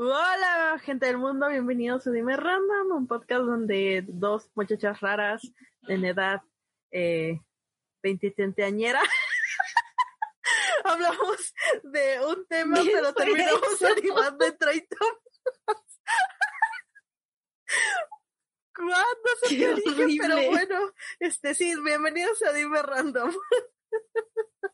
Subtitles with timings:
[0.00, 5.42] Hola, gente del mundo, bienvenidos a Dime Random, un podcast donde dos muchachas raras
[5.88, 6.40] en edad
[6.90, 7.40] eh,
[8.02, 9.00] 20 añera
[10.84, 14.96] hablamos de un tema, pero terminamos animando en 30
[18.78, 20.20] ¿Cuándo se Qué te dije?
[20.22, 23.30] Pero bueno, este sí, bienvenidos a Dime Random.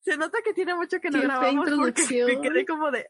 [0.00, 3.06] Se nota que tiene mucho que no Qué grabamos porque me quedé como de...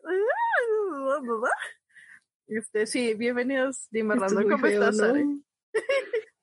[2.47, 4.51] Este, sí, bienvenidos, Dime Esto Random.
[4.51, 5.43] ¿Cómo feo, estás, ¿no?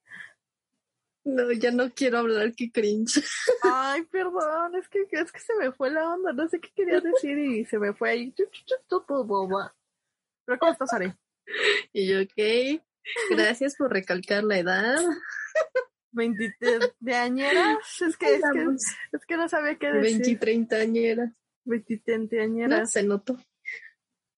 [1.23, 3.23] No, ya no quiero hablar, qué cringe.
[3.61, 6.99] Ay, perdón, es que, es que se me fue la onda, no sé qué quería
[7.01, 8.33] decir y se me fue ahí.
[8.35, 8.49] Pero
[10.59, 11.13] ¿cómo estás, Ari?
[11.93, 12.81] Y yo, ok,
[13.29, 14.99] gracias por recalcar la edad.
[16.11, 16.55] 20
[16.99, 18.67] de añeras, es que, es que,
[19.13, 20.39] es que no sabía qué 20 y decir.
[20.39, 21.31] 30 añeras.
[21.65, 22.01] 20
[22.67, 23.37] No, se notó.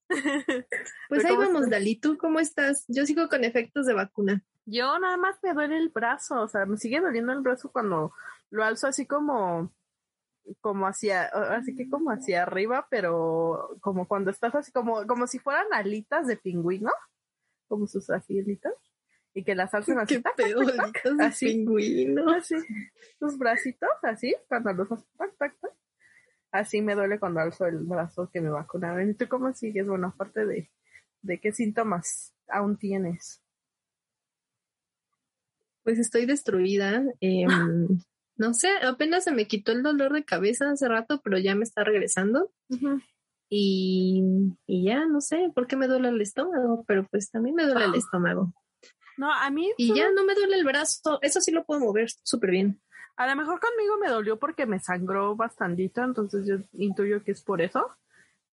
[1.09, 1.69] Pues ¿Pero ahí vamos, estás?
[1.69, 2.86] Dali, ¿tú cómo estás?
[2.88, 4.44] Yo sigo con efectos de vacuna.
[4.66, 8.14] Yo nada más me duele el brazo, o sea, me sigue doliendo el brazo cuando
[8.50, 9.73] lo alzo así como,
[10.61, 15.39] como hacia, así que como hacia arriba, pero como cuando estás así, como, como si
[15.39, 16.91] fueran alitas de pingüino,
[17.73, 18.73] como sus alitas,
[19.33, 22.29] y que las alzan así, Qué tac, tac, pedo, tac, tac, alitas de así, pingüino.
[22.31, 22.55] así,
[23.19, 25.72] sus bracitos, así, cuando los haces, tac, tac, tac.
[26.51, 29.09] Así me duele cuando alzo el brazo que me vacunaron.
[29.09, 29.88] ¿Y tú cómo sigues?
[29.88, 30.69] Bueno, aparte de,
[31.23, 33.41] de qué síntomas aún tienes.
[35.83, 37.03] Pues estoy destruida.
[37.22, 37.50] em,
[38.38, 41.63] no sé, apenas se me quitó el dolor de cabeza hace rato, pero ya me
[41.63, 42.51] está regresando.
[43.56, 44.24] Y,
[44.66, 47.86] y ya, no sé por qué me duele el estómago, pero pues también me duele
[47.86, 47.97] el Ah.
[47.97, 48.52] estómago.
[49.16, 51.80] No, a mí Y solo- ya no me duele el brazo, eso sí lo puedo
[51.81, 52.81] mover súper bien.
[53.16, 57.42] A lo mejor conmigo me dolió porque me sangró bastantito, entonces yo intuyo que es
[57.44, 57.92] por eso.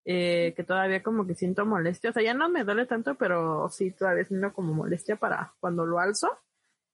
[0.03, 2.09] eh, que todavía como que siento molestia.
[2.09, 5.85] O sea, ya no me duele tanto, pero sí todavía siento como molestia para cuando
[5.85, 6.39] lo alzo.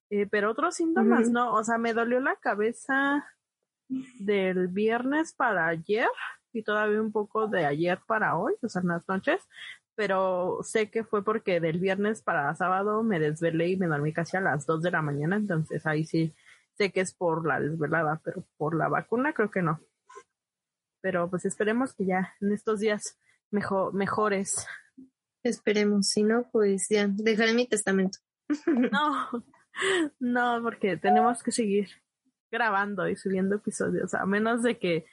[0.09, 1.53] Eh, pero otros síntomas no.
[1.53, 3.25] O sea, me dolió la cabeza
[4.19, 6.09] del viernes para ayer
[6.57, 9.41] y todavía un poco de ayer para hoy, o sea, en las noches.
[9.95, 14.37] Pero sé que fue porque del viernes para sábado me desvelé y me dormí casi
[14.37, 16.35] a las 2 de la mañana, entonces ahí sí
[16.77, 19.79] sé que es por la desvelada, pero por la vacuna creo que no.
[21.01, 23.19] Pero pues esperemos que ya en estos días
[23.51, 24.67] mejo- mejores.
[25.43, 28.19] Esperemos, si no, pues ya, dejaré mi testamento.
[28.91, 29.43] No,
[30.19, 31.89] no, porque tenemos que seguir
[32.51, 35.05] grabando y subiendo episodios, a menos de que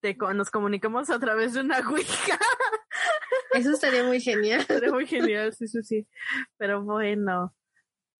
[0.00, 2.38] te, nos comuniquemos a través de una Ouija.
[3.52, 4.62] Eso estaría muy genial.
[4.66, 6.08] Sería muy genial, sí, sí, sí.
[6.56, 7.54] Pero bueno,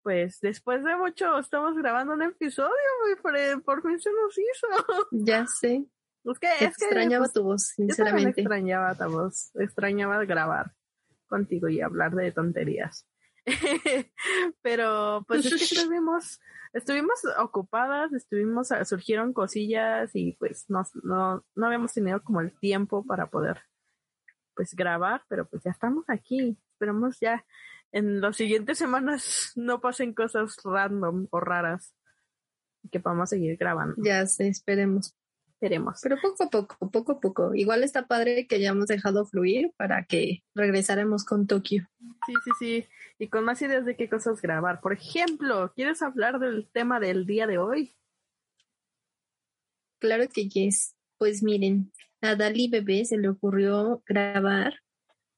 [0.03, 2.71] pues después de mucho estamos grabando un episodio,
[3.03, 4.97] muy por, por fin se nos hizo.
[5.11, 5.85] Ya sé,
[6.25, 8.41] Es que, es que extrañaba pues, tu voz, Yo sinceramente.
[8.41, 10.73] extrañaba tu voz, extrañaba grabar
[11.27, 13.07] contigo y hablar de tonterías.
[14.63, 16.41] Pero pues es que estuvimos,
[16.73, 23.05] estuvimos ocupadas, estuvimos, surgieron cosillas y pues no, no, no habíamos tenido como el tiempo
[23.05, 23.63] para poder
[24.55, 26.57] pues grabar, pero pues ya estamos aquí.
[26.73, 27.45] Esperamos ya
[27.93, 31.95] en las siguientes semanas no pasen cosas random o raras
[32.83, 33.95] y que podamos seguir grabando.
[33.99, 35.15] Ya sé, esperemos.
[36.03, 37.55] Pero poco a poco, poco a poco.
[37.55, 41.89] Igual está padre que hayamos dejado fluir para que regresáramos con Tokio.
[42.27, 42.87] Sí, sí, sí.
[43.19, 44.81] Y con más ideas de qué cosas grabar.
[44.81, 47.95] Por ejemplo, ¿quieres hablar del tema del día de hoy?
[50.01, 50.95] Claro que yes.
[51.19, 54.75] Pues miren, a Dali Bebé se le ocurrió grabar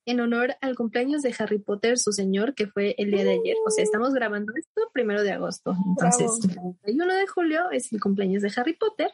[0.06, 3.56] en honor al cumpleaños de Harry Potter, su señor, que fue el día de ayer.
[3.66, 5.76] O sea, estamos grabando esto primero de agosto.
[5.88, 9.10] Entonces, el 31 de julio es el cumpleaños de Harry Potter.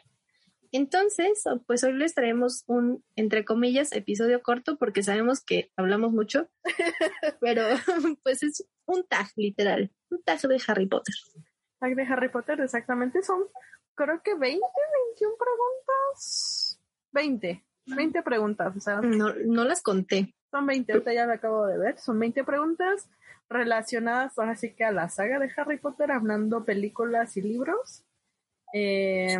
[0.73, 6.49] Entonces, pues hoy les traemos un, entre comillas, episodio corto porque sabemos que hablamos mucho,
[7.39, 7.63] pero
[8.23, 11.13] pues es un tag literal, un tag de Harry Potter.
[11.79, 13.21] Tag de Harry Potter, exactamente.
[13.21, 13.43] Son,
[13.93, 14.59] creo que 20,
[15.15, 16.81] 21 preguntas.
[17.11, 18.75] 20, 20 preguntas.
[18.75, 21.99] O sea, No, no las conté, Son 20, ahorita ya lo acabo de ver.
[21.99, 23.07] Son 20 preguntas
[23.47, 28.03] relacionadas ahora sí que a la saga de Harry Potter, hablando películas y libros.
[28.73, 29.37] Eh,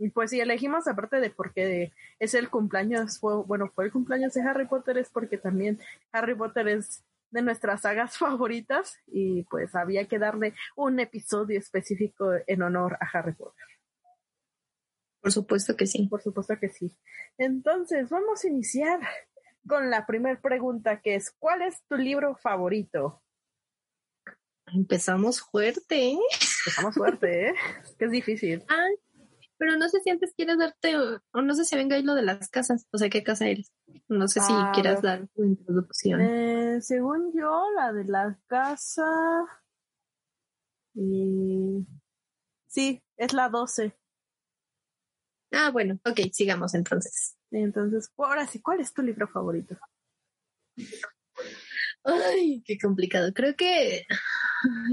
[0.00, 4.32] y pues si elegimos, aparte de porque es el cumpleaños, fue, bueno, fue el cumpleaños
[4.32, 5.78] de Harry Potter, es porque también
[6.10, 12.32] Harry Potter es de nuestras sagas favoritas y pues había que darle un episodio específico
[12.46, 13.66] en honor a Harry Potter.
[15.20, 16.06] Por supuesto que sí.
[16.08, 16.96] Por supuesto que sí.
[17.36, 19.00] Entonces, vamos a iniciar
[19.68, 23.22] con la primera pregunta que es, ¿cuál es tu libro favorito?
[24.72, 26.18] Empezamos fuerte, ¿eh?
[26.60, 27.54] Empezamos fuerte, ¿eh?
[27.98, 28.64] que es difícil.
[28.66, 28.94] Ay,
[29.60, 32.22] pero no sé si antes quieres darte, o, no sé si venga ahí lo de
[32.22, 33.70] las casas, o sea, ¿qué casa eres?
[34.08, 36.18] No sé si quieras dar tu introducción.
[36.22, 39.04] Eh, según yo, la de la casa...
[40.94, 41.86] Y...
[42.68, 43.94] Sí, es la 12.
[45.52, 47.36] Ah, bueno, ok, sigamos entonces.
[47.50, 49.76] Entonces, ahora sí, ¿cuál es tu libro favorito?
[52.04, 53.30] Ay, qué complicado.
[53.34, 54.06] Creo que.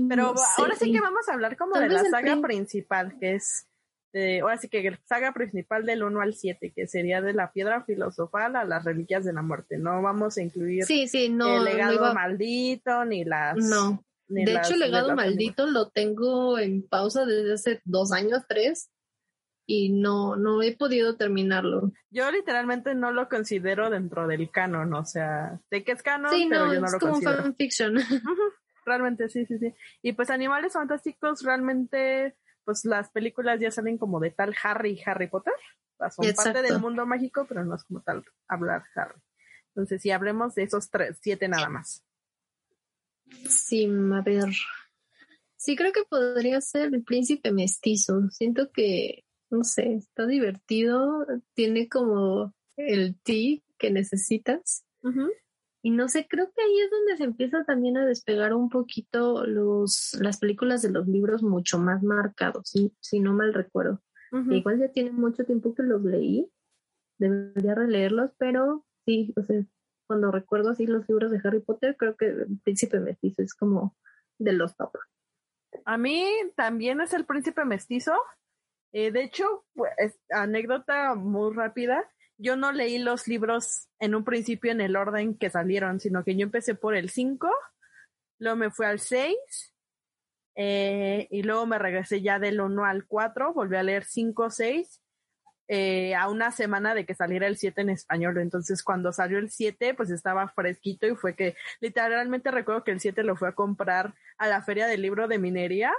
[0.09, 3.65] Pero ahora sí que vamos a hablar como de la saga principal, que es.
[4.41, 8.55] Ahora sí que saga principal del 1 al 7, que sería de la piedra filosofal
[8.55, 9.77] a las reliquias de la muerte.
[9.77, 13.57] No vamos a incluir sí, sí, no, el legado maldito ni las.
[13.57, 14.03] No.
[14.27, 18.89] de hecho, el legado maldito lo tengo en pausa desde hace dos años, tres
[19.67, 21.91] y no, no he podido terminarlo.
[22.09, 26.73] Yo literalmente no lo considero dentro del canon, o sea, sé que es canon, pero
[26.73, 27.31] yo no lo considero.
[27.31, 27.95] Es como fanfiction.
[28.85, 29.73] realmente, sí, sí, sí.
[30.01, 32.35] Y pues Animales Fantásticos, realmente,
[32.67, 35.53] pues las películas ya salen como de tal Harry y Harry Potter.
[36.11, 39.21] son parte del mundo mágico, pero no es como tal hablar Harry.
[39.69, 42.03] Entonces, sí, hablemos de esos tres, siete nada más.
[43.47, 44.53] Sí, a ver.
[45.55, 48.29] Sí, creo que podría ser el príncipe mestizo.
[48.31, 54.83] Siento que no sé, está divertido, tiene como el ti que necesitas.
[55.87, 59.45] Y no sé, creo que ahí es donde se empieza también a despegar un poquito
[59.45, 64.03] los, las películas de los libros mucho más marcados, si, si no mal recuerdo.
[64.51, 66.51] Igual ya tiene mucho tiempo que los leí,
[67.17, 69.63] debería releerlos, pero sí, o sea,
[70.07, 73.95] cuando recuerdo así los libros de Harry Potter, creo que el príncipe mestizo es como
[74.39, 74.91] de los top.
[75.85, 78.11] A mí también es el príncipe mestizo,
[78.91, 82.03] eh, de hecho, pues, anécdota muy rápida,
[82.37, 86.35] yo no leí los libros en un principio en el orden que salieron, sino que
[86.35, 87.49] yo empecé por el 5,
[88.39, 89.35] luego me fui al 6,
[90.55, 95.01] eh, y luego me regresé ya del 1 al 4, volví a leer 5, 6,
[95.69, 98.37] eh, a una semana de que saliera el 7 en español.
[98.37, 102.99] Entonces, cuando salió el 7, pues estaba fresquito y fue que literalmente recuerdo que el
[102.99, 105.93] 7 lo fui a comprar a la feria del libro de minería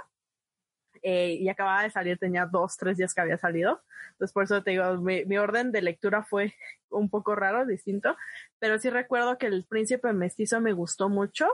[1.03, 3.81] eh, y acababa de salir, tenía dos, tres días que había salido.
[4.11, 6.53] Entonces, por eso te digo, mi, orden de lectura fue
[6.89, 8.17] un poco raro, distinto,
[8.59, 11.47] pero sí recuerdo que el príncipe mestizo me gustó mucho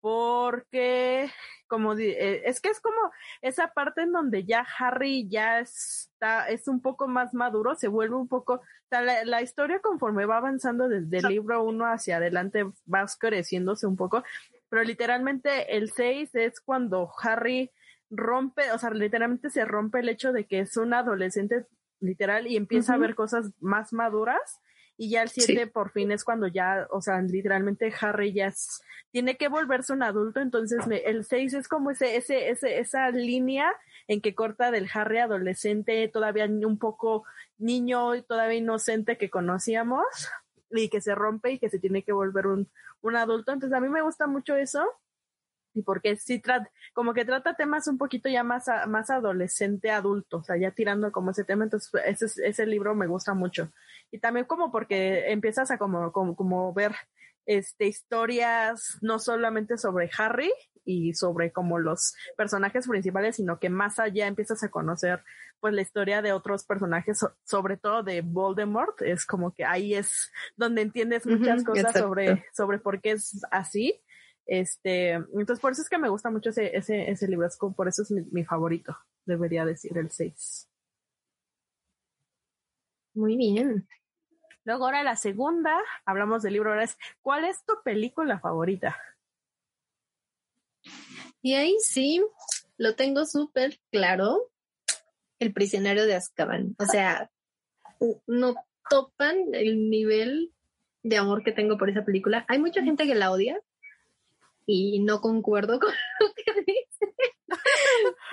[0.00, 1.28] porque
[1.66, 2.96] como eh, es que es como
[3.42, 8.14] esa parte en donde ya Harry ya está es un poco más maduro se vuelve
[8.14, 8.60] un poco
[8.90, 13.96] la, la, historia conforme va avanzando desde el libro uno hacia adelante va oscureciéndose un
[13.96, 14.22] poco
[14.68, 17.70] pero literalmente el 6 es cuando Harry
[18.10, 21.66] rompe, o sea, literalmente se rompe el hecho de que es un adolescente
[22.00, 24.60] literal y empieza a ver cosas más maduras
[24.96, 28.52] y ya el 7 por fin es cuando ya, o sea, literalmente Harry ya
[29.12, 33.72] tiene que volverse un adulto, entonces el 6 es como ese, ese, ese, esa línea
[34.08, 37.24] en que corta del Harry adolescente, todavía un poco
[37.58, 40.04] niño y todavía inocente que conocíamos
[40.70, 42.68] y que se rompe y que se tiene que volver un,
[43.00, 44.84] un adulto, entonces a mí me gusta mucho eso
[45.78, 50.38] y porque sí trata, como que trata temas un poquito ya más, más adolescente, adulto,
[50.38, 53.70] o sea, ya tirando como ese tema, entonces ese, ese libro me gusta mucho.
[54.10, 56.96] Y también como porque empiezas a como, como, como ver
[57.46, 60.52] este, historias no solamente sobre Harry
[60.84, 65.22] y sobre como los personajes principales, sino que más allá empiezas a conocer
[65.60, 70.30] pues la historia de otros personajes, sobre todo de Voldemort, es como que ahí es
[70.56, 74.00] donde entiendes muchas cosas sobre, sobre por qué es así
[74.48, 78.00] este, entonces por eso es que me gusta mucho ese, ese, ese libro, por eso
[78.00, 80.66] es mi, favorito, debería decir el 6.
[83.12, 83.86] Muy bien.
[84.64, 88.96] Luego ahora la segunda, hablamos del libro, ahora es, ¿cuál es tu película favorita?
[91.42, 92.24] Y ahí sí,
[92.78, 94.50] lo tengo súper claro,
[95.38, 96.74] El prisionero de Azkaban.
[96.78, 97.30] O sea,
[98.26, 98.54] no
[98.88, 100.54] topan el nivel
[101.02, 102.46] de amor que tengo por esa película.
[102.48, 103.60] Hay mucha gente que la odia,
[104.68, 107.14] y no concuerdo con lo que dice.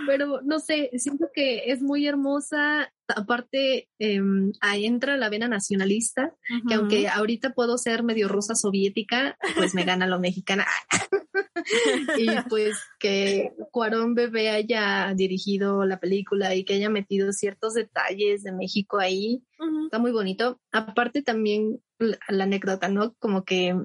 [0.05, 6.35] Pero no sé, siento que es muy hermosa aparte em, ahí entra la vena nacionalista,
[6.67, 10.65] que aunque ahorita puedo ser medio rusa soviética, pues me gana lo mexicana.
[12.17, 18.43] y pues que Cuarón Bebé haya dirigido la película y que haya metido ciertos detalles
[18.43, 19.43] de México ahí,
[19.85, 20.59] está muy bonito.
[20.71, 23.13] Aparte también la, la anécdota, ¿no?
[23.19, 23.75] Como que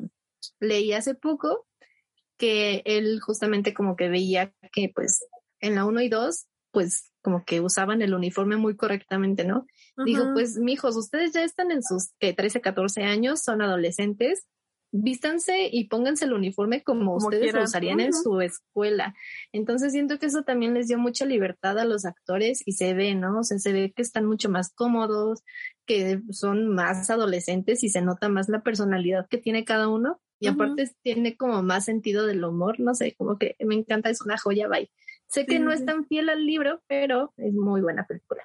[0.59, 1.67] leí hace poco
[2.41, 5.25] que él justamente como que veía que pues
[5.61, 9.67] en la 1 y 2 pues como que usaban el uniforme muy correctamente, ¿no?
[10.07, 14.47] Dijo, pues, mijos, ustedes ya están en sus que 13, 14 años, son adolescentes,
[14.93, 19.15] vístanse y pónganse el uniforme como, ustedes lo usarían en su escuela.
[19.53, 23.15] Entonces siento que eso también les dio mucha libertad a los actores y se ve,
[23.15, 23.41] ¿no?
[23.41, 25.43] O sea, se ve que están mucho más cómodos,
[25.87, 30.21] que son más adolescentes y se nota más la personalidad que tiene cada uno.
[30.41, 34.23] Y aparte tiene como más sentido del humor, no sé, como que me encanta, es
[34.23, 34.91] una joya, bye.
[35.27, 38.43] Sé que no es tan fiel al libro, pero es muy buena película.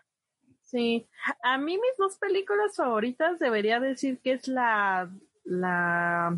[0.61, 1.07] Sí,
[1.41, 5.09] a mí mis dos películas favoritas debería decir que es la
[5.45, 6.37] la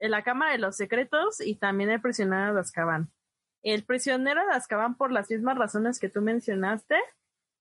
[0.00, 3.10] la Cámara de los Secretos y también El prisionero de Azkaban.
[3.62, 6.96] El prisionero de Azkaban por las mismas razones que tú mencionaste,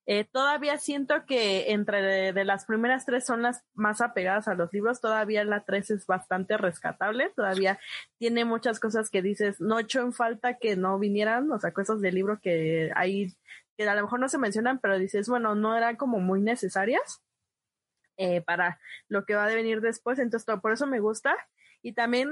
[0.09, 4.71] eh, todavía siento que entre de, las primeras tres son las más apegadas a los
[4.71, 7.77] libros, todavía la tres es bastante rescatable, todavía
[8.17, 11.99] tiene muchas cosas que dices, no hecho en falta que no vinieran, o sea, cosas
[11.99, 13.35] del libro que hay,
[13.75, 17.21] que a lo mejor no se mencionan, pero dices, bueno, no eran como muy necesarias
[18.15, 21.35] eh, para lo que va a venir después, entonces todo, por eso me gusta.
[21.83, 22.31] Y también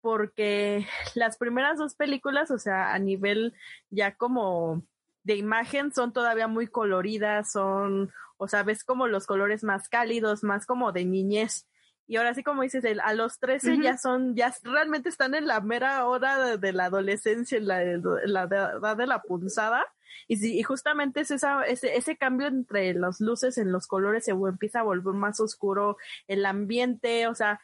[0.00, 3.54] porque las primeras dos películas, o sea, a nivel
[3.90, 4.82] ya como
[5.24, 10.42] de imagen son todavía muy coloridas, son, o sea, ves como los colores más cálidos,
[10.42, 11.68] más como de niñez.
[12.06, 15.60] Y ahora sí, como dices, a los 13 ya son, ya realmente están en la
[15.60, 19.86] mera hora de, la adolescencia, en la, edad de la punzada.
[20.28, 24.32] Y, y justamente es esa, ese, ese cambio entre las luces en los colores se
[24.32, 27.60] empieza a volver más oscuro, el ambiente, o sea,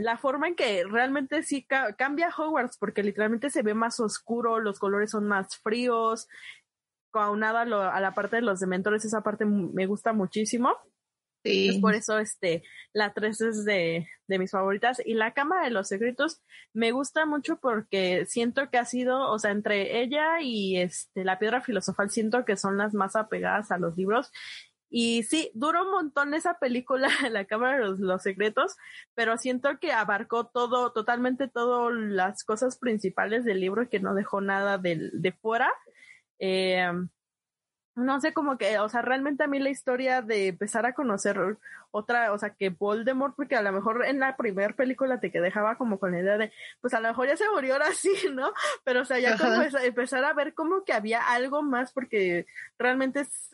[0.00, 4.78] la forma en que realmente sí cambia Hogwarts, porque literalmente se ve más oscuro, los
[4.78, 6.28] colores son más fríos,
[7.20, 10.76] aunada a, la parte de los dementores, esa parte me gusta muchísimo.
[11.46, 11.78] Sí.
[11.80, 15.00] por eso este, la 3 es de, de, mis favoritas.
[15.04, 16.42] Y la Cámara de los Secretos
[16.72, 21.38] me gusta mucho porque siento que ha sido, o sea, entre ella y este, la
[21.38, 24.30] Piedra Filosofal, siento que son las más apegadas a los libros.
[24.88, 28.76] Y sí, duró un montón esa película, La Cámara de los, Secretos,
[29.14, 34.14] pero siento que abarcó todo, totalmente todas las cosas principales del libro y que no
[34.14, 35.70] dejó nada de, de fuera.
[36.38, 36.90] Eh,
[37.96, 41.38] no sé, como que, o sea, realmente a mí la historia de empezar a conocer
[41.90, 45.40] otra, o sea, que Voldemort, porque a lo mejor en la primera película te que
[45.40, 46.52] dejaba como con la idea de,
[46.82, 48.52] pues a lo mejor ya se murió ahora sí, ¿no?
[48.84, 52.46] Pero, o sea, ya como empezar a ver como que había algo más, porque
[52.78, 53.50] realmente es,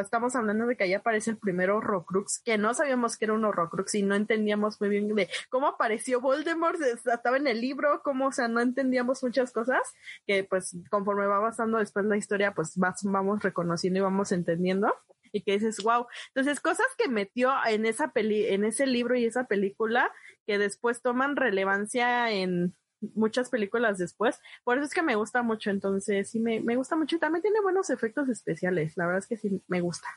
[0.00, 3.44] estamos hablando de que ahí aparece el primer Horrocrux, que no sabíamos que era un
[3.44, 8.28] Horrocrux y no entendíamos muy bien de cómo apareció Voldemort, estaba en el libro, cómo,
[8.28, 9.80] o sea, no entendíamos muchas cosas,
[10.26, 14.92] que pues conforme va pasando después la historia, pues vamos reconociendo y vamos entendiendo
[15.34, 16.06] y que dices, wow.
[16.28, 20.12] Entonces, cosas que metió en esa peli, en ese libro y esa película
[20.46, 22.76] que después toman relevancia en,
[23.14, 24.40] muchas películas después.
[24.64, 27.42] Por eso es que me gusta mucho, entonces sí me, me gusta mucho y también
[27.42, 28.96] tiene buenos efectos especiales.
[28.96, 30.08] La verdad es que sí me gusta.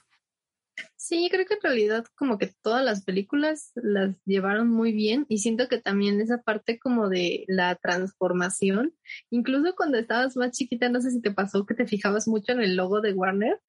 [0.96, 5.39] Sí, creo que en realidad como que todas las películas las llevaron muy bien y
[5.39, 8.94] siento que también esa parte como de la transformación,
[9.29, 12.62] incluso cuando estabas más chiquita, no sé si te pasó que te fijabas mucho en
[12.62, 13.60] el logo de Warner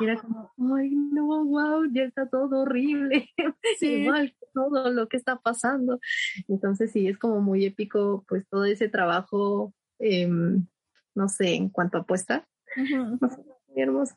[0.00, 3.30] y era como, ay no, wow, ya está todo horrible,
[3.80, 6.00] igual todo lo que está pasando.
[6.48, 10.66] Entonces sí, es como muy épico pues todo ese trabajo, em,
[11.14, 12.46] no sé, en cuanto a apuesta.
[12.76, 14.14] muy hermoso.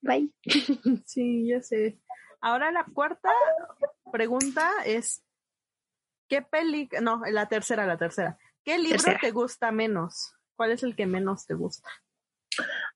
[0.00, 0.30] Bye.
[1.06, 2.00] Sí, ya sé.
[2.40, 3.30] Ahora la cuarta
[4.10, 5.22] pregunta es,
[6.28, 10.34] ¿qué peli, no, la tercera, la tercera, ¿qué libro te gusta menos?
[10.56, 11.90] ¿Cuál es el que menos te gusta?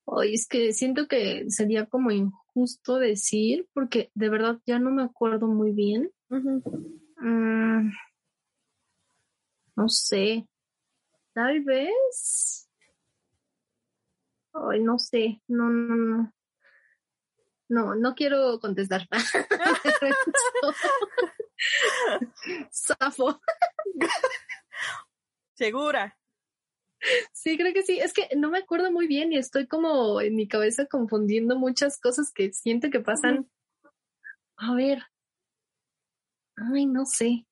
[0.04, 5.02] Hoy es que siento que sería como injusto decir, porque de verdad ya no me
[5.02, 6.12] acuerdo muy bien.
[6.28, 7.90] Mm,
[9.76, 10.46] no sé.
[11.32, 12.68] Tal vez.
[14.52, 15.42] Ay, no sé.
[15.48, 16.32] No, no, no.
[17.68, 19.08] No, no quiero contestar.
[22.70, 23.40] Safo.
[25.54, 26.16] ¿Segura?
[27.32, 27.98] Sí, creo que sí.
[27.98, 32.00] Es que no me acuerdo muy bien y estoy como en mi cabeza confundiendo muchas
[32.00, 33.48] cosas que siento que pasan.
[34.56, 35.02] A ver.
[36.56, 37.46] Ay, no sé.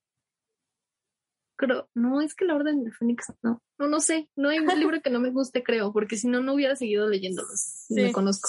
[1.56, 3.62] Creo, no, es que la Orden de Fénix, no.
[3.78, 4.28] No, no sé.
[4.36, 7.08] No hay un libro que no me guste, creo, porque si no, no hubiera seguido
[7.08, 7.60] leyéndolos.
[7.60, 7.94] Sí.
[7.94, 8.48] Me conozco.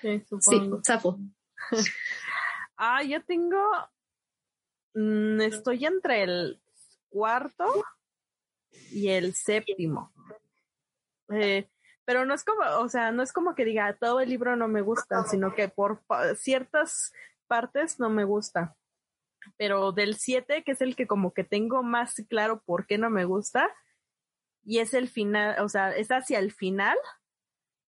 [0.00, 0.76] Sí, supongo.
[0.76, 1.18] Sí, Sapo.
[2.76, 3.60] ah, yo tengo,
[4.94, 6.60] mm, estoy entre el
[7.08, 7.64] cuarto
[8.92, 10.12] y el séptimo.
[11.30, 11.68] Eh,
[12.04, 14.66] pero no es como, o sea, no es como que diga todo el libro no
[14.66, 16.02] me gusta, sino que por
[16.36, 17.12] ciertas
[17.46, 18.76] partes no me gusta.
[19.56, 23.10] Pero del 7, que es el que como que tengo más claro por qué no
[23.10, 23.68] me gusta,
[24.64, 26.96] y es el final, o sea, es hacia el final.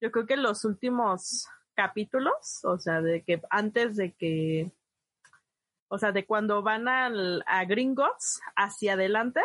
[0.01, 4.73] Yo creo que los últimos capítulos, o sea, de que antes de que,
[5.89, 9.41] o sea, de cuando van al, a Gringotts hacia adelante,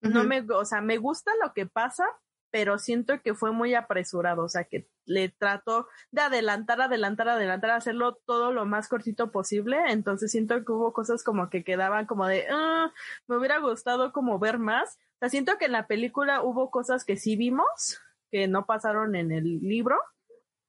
[0.00, 2.04] no me, o sea, me gusta lo que pasa,
[2.52, 7.70] pero siento que fue muy apresurado, o sea, que le trató de adelantar, adelantar, adelantar,
[7.70, 12.26] hacerlo todo lo más cortito posible, entonces siento que hubo cosas como que quedaban como
[12.26, 12.92] de, ah,
[13.26, 17.06] me hubiera gustado como ver más, o sea, siento que en la película hubo cosas
[17.06, 19.98] que sí vimos, que no pasaron en el libro,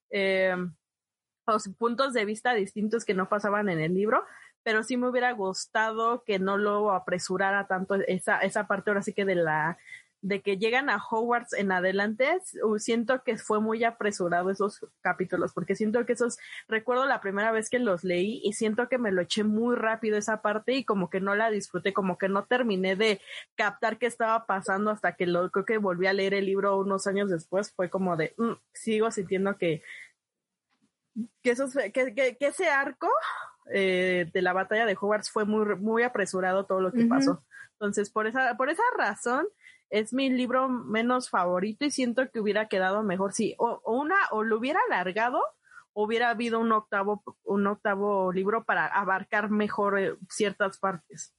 [0.10, 0.56] eh,
[1.78, 4.24] puntos de vista distintos que no pasaban en el libro,
[4.64, 9.14] pero sí me hubiera gustado que no lo apresurara tanto esa, esa parte ahora sí
[9.14, 9.78] que de la
[10.24, 12.40] de que llegan a Hogwarts en adelante,
[12.78, 16.38] siento que fue muy apresurado esos capítulos, porque siento que esos,
[16.70, 20.18] recuerdo la primera vez que los leí y siento que me lo eché muy rápido
[20.18, 23.20] esa parte y como que no la disfruté, como que no terminé de
[23.56, 27.06] captar qué estaba pasando hasta que lo, creo que volví a leer el libro unos
[27.06, 29.84] años después, fue como de, mm, sigo sintiendo que,
[31.42, 33.10] que, esos, que, que, ese arco
[33.74, 37.44] eh, de la batalla de Hogwarts fue muy, muy apresurado todo lo que pasó.
[37.74, 39.46] Entonces, por esa, por esa razón,
[39.94, 44.44] es mi libro menos favorito y siento que hubiera quedado mejor si o, una o
[44.44, 45.40] lo hubiera alargado
[45.94, 51.36] hubiera habido un octavo un octavo libro para abarcar mejor eh, ciertas partes.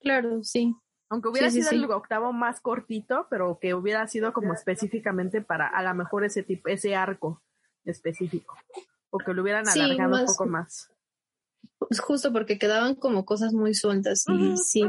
[0.00, 0.74] Claro, sí.
[1.08, 5.80] Aunque hubiera sido el octavo más cortito, pero que hubiera sido como específicamente para a
[5.82, 7.40] lo mejor ese tipo, ese arco
[7.84, 8.56] específico.
[9.10, 10.90] O que lo hubieran alargado un poco más.
[11.78, 14.82] Pues justo porque quedaban como cosas muy sueltas y sí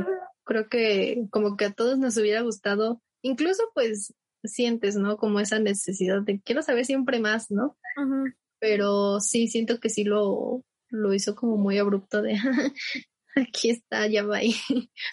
[0.49, 5.17] creo que como que a todos nos hubiera gustado, incluso pues sientes, ¿no?
[5.17, 7.77] Como esa necesidad de quiero saber siempre más, ¿no?
[8.59, 12.33] Pero sí, siento que sí lo, lo hizo como muy abrupto de
[13.35, 14.55] aquí está, ya va ahí.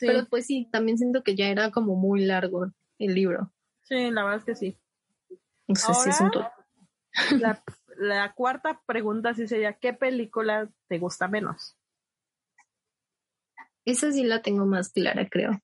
[0.00, 3.52] Pero pues sí, también siento que ya era como muy largo el libro.
[3.82, 4.78] Sí, la verdad es que sí.
[5.86, 6.50] Ahora,
[7.38, 7.62] la,
[7.98, 11.76] la cuarta pregunta sí sería, ¿qué película te gusta menos?
[13.86, 15.62] Esa sí la tengo más clara, creo.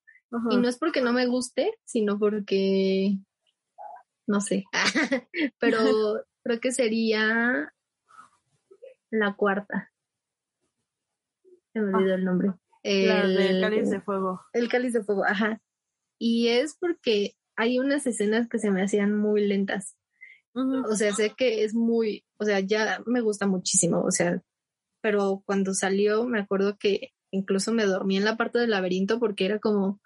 [0.50, 3.18] Y no es porque no me guste, sino porque,
[4.26, 4.64] no sé,
[5.58, 5.76] pero
[6.42, 7.74] creo que sería
[9.10, 9.92] la cuarta.
[11.74, 12.52] Se me olvidó el nombre.
[12.82, 14.40] El, cáliz de fuego.
[14.54, 15.60] El cáliz de fuego, ajá.
[16.18, 19.96] Y es porque hay unas escenas que se me hacían muy lentas.
[20.54, 24.42] O sea, sé que es muy, o sea, ya me gusta muchísimo, o sea,
[25.00, 29.46] pero cuando salió me acuerdo que incluso me dormí en la parte del laberinto porque
[29.46, 30.00] era como,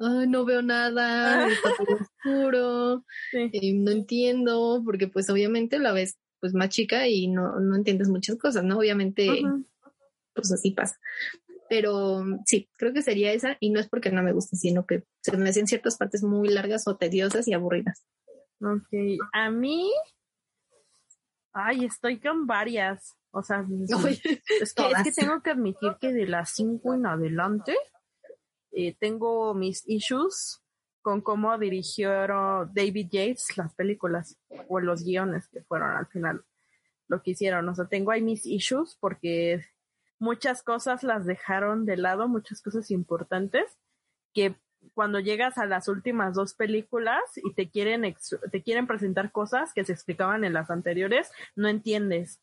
[0.00, 6.54] no veo nada, está todo oscuro, eh, no entiendo, porque pues obviamente la ves pues
[6.54, 8.78] más chica y no, no entiendes muchas cosas, ¿no?
[8.78, 9.42] Obviamente,
[10.34, 10.98] pues así pasa.
[11.68, 15.04] Pero sí, creo que sería esa y no es porque no me guste, sino que
[15.20, 18.04] se me hacen ciertas partes muy largas o tediosas y aburridas.
[18.62, 19.92] Ok, a mí,
[21.52, 23.14] ay, estoy con varias.
[23.32, 23.64] O sea,
[24.60, 27.76] es, que, tengo que admitir que de las cinco en adelante
[28.72, 30.62] eh, tengo mis issues
[31.02, 34.38] con cómo dirigió David Yates las películas
[34.68, 36.44] o los guiones que fueron al final
[37.08, 37.68] lo que hicieron.
[37.68, 39.64] O sea, tengo ahí mis issues porque
[40.18, 43.78] muchas cosas las dejaron de lado, muchas cosas importantes
[44.32, 44.54] que
[44.94, 48.14] cuando llegas a las últimas dos películas y te quieren
[48.50, 52.40] te quieren presentar cosas que se explicaban en las anteriores, no entiendes.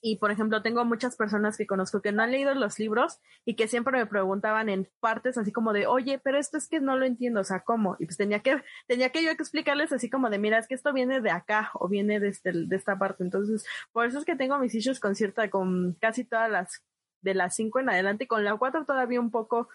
[0.00, 3.54] Y por ejemplo, tengo muchas personas que conozco que no han leído los libros y
[3.54, 6.96] que siempre me preguntaban en partes así como de, oye, pero esto es que no
[6.96, 7.96] lo entiendo, o sea, ¿cómo?
[7.98, 10.92] Y pues tenía que, tenía que yo explicarles así como de, mira, es que esto
[10.94, 13.24] viene de acá o viene de, este, de esta parte.
[13.24, 16.82] Entonces, por eso es que tengo mis issues con cierta, con casi todas las,
[17.20, 19.68] de las cinco en adelante, con la cuatro todavía un poco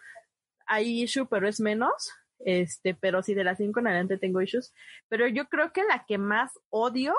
[0.66, 2.12] hay issue, pero es menos.
[2.40, 4.74] Este, pero sí, de las cinco en adelante tengo issues.
[5.08, 7.16] Pero yo creo que la que más odio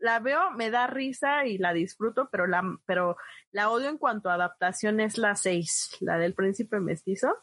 [0.00, 3.16] la veo, me da risa y la disfruto, pero la, pero
[3.52, 7.36] la odio en cuanto a adaptación es la 6, la del príncipe mestizo.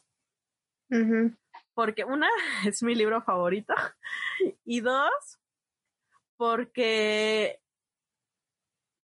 [1.74, 2.28] Porque una,
[2.66, 3.74] es mi libro favorito.
[4.66, 5.40] Y dos,
[6.38, 7.60] porque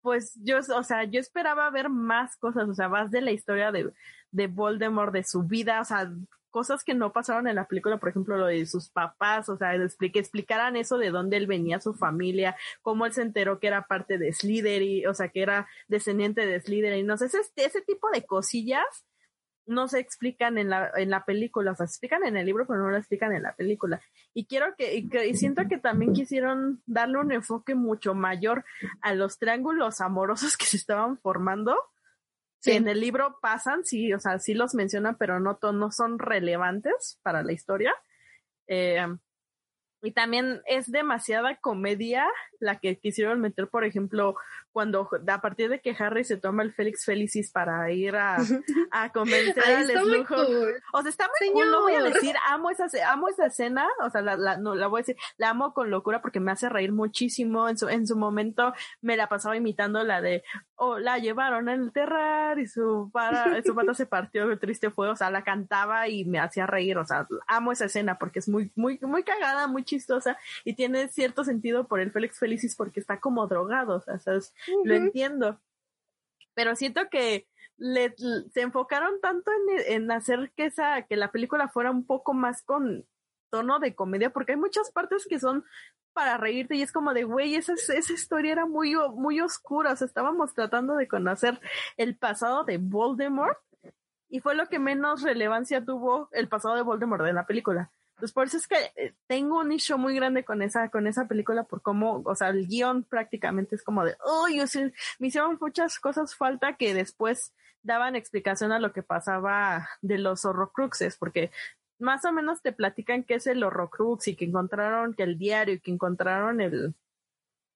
[0.02, 3.72] pues yo, o sea, yo esperaba ver más cosas, o sea, más de la historia
[3.72, 3.94] de,
[4.32, 6.12] de Voldemort, de su vida, o sea,
[6.52, 9.72] cosas que no pasaron en la película, por ejemplo, lo de sus papás, o sea,
[10.00, 13.88] que explicaran eso de dónde él venía, su familia, cómo él se enteró que era
[13.88, 18.10] parte de Slytherin, o sea, que era descendiente de Slytherin, no sé, ese, ese tipo
[18.12, 18.86] de cosillas
[19.66, 22.66] no se explican en la, en la película, o sea, se explican en el libro,
[22.68, 24.02] pero no lo explican en la película.
[24.34, 28.66] Y quiero que, y, siento que también quisieron darle un enfoque mucho mayor
[29.02, 31.76] a los triángulos amorosos que se estaban formando.
[32.66, 37.20] En el libro pasan, sí, o sea, sí los mencionan, pero no, no son relevantes
[37.24, 37.94] para la historia.
[38.68, 39.06] Eh,
[40.04, 42.28] y también es demasiada comedia
[42.60, 44.36] la que quisieron meter, por ejemplo,
[44.72, 48.38] cuando a partir de que Harry se toma el Félix Felicis para ir a,
[48.92, 50.36] a convencer al eslujo.
[50.94, 54.10] O sea, está muy cool, no voy a decir, amo esa, amo esa escena, o
[54.10, 56.70] sea, la, la, no, la voy a decir, la amo con locura porque me hace
[56.70, 57.70] reír muchísimo.
[57.70, 60.44] En su, en su momento me la pasaba imitando la de,
[60.76, 65.16] oh, la llevaron a enterrar y su, para, su pata se partió, triste fue, o
[65.16, 68.72] sea, la cantaba y me hacía reír, o sea, amo esa escena porque es muy,
[68.76, 73.20] muy, muy cagada, muy chistosa y tiene cierto sentido por el Félix Felicis porque está
[73.20, 74.40] como drogado, o sea,
[74.84, 75.62] lo entiendo.
[76.54, 77.48] Pero siento que
[77.78, 82.34] le, se enfocaron tanto en, en, hacer que esa, que la película fuera un poco
[82.34, 83.06] más con
[83.50, 85.66] tono de comedia, porque hay muchas partes que son
[86.14, 89.96] para reírte y es como de, güey, esa, esa historia era muy, muy oscura, o
[89.96, 91.60] sea, estábamos tratando de conocer
[91.98, 93.58] el pasado de Voldemort
[94.30, 97.92] y fue lo que menos relevancia tuvo el pasado de Voldemort en la película.
[98.22, 101.28] Pues por eso es que eh, tengo un nicho muy grande con esa, con esa
[101.28, 104.62] película, por cómo, o sea, el guion prácticamente es como de, uy,
[105.18, 110.46] me hicieron muchas cosas falta que después daban explicación a lo que pasaba de los
[110.46, 111.50] horrocruxes, porque
[111.98, 115.74] más o menos te platican qué es el horrocrux y que encontraron que el diario
[115.74, 116.94] y que encontraron el,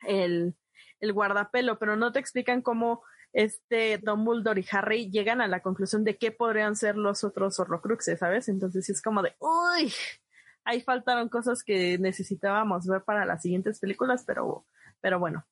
[0.01, 0.53] el,
[0.99, 3.01] el guardapelo, pero no te explican cómo
[3.35, 8.19] este Dumbledore y Harry llegan a la conclusión de qué podrían ser los otros horrocruxes,
[8.19, 8.47] ¿sabes?
[8.47, 9.91] Entonces es como de, uy,
[10.65, 14.65] ahí faltaron cosas que necesitábamos ver para las siguientes películas, pero,
[14.99, 15.45] pero bueno.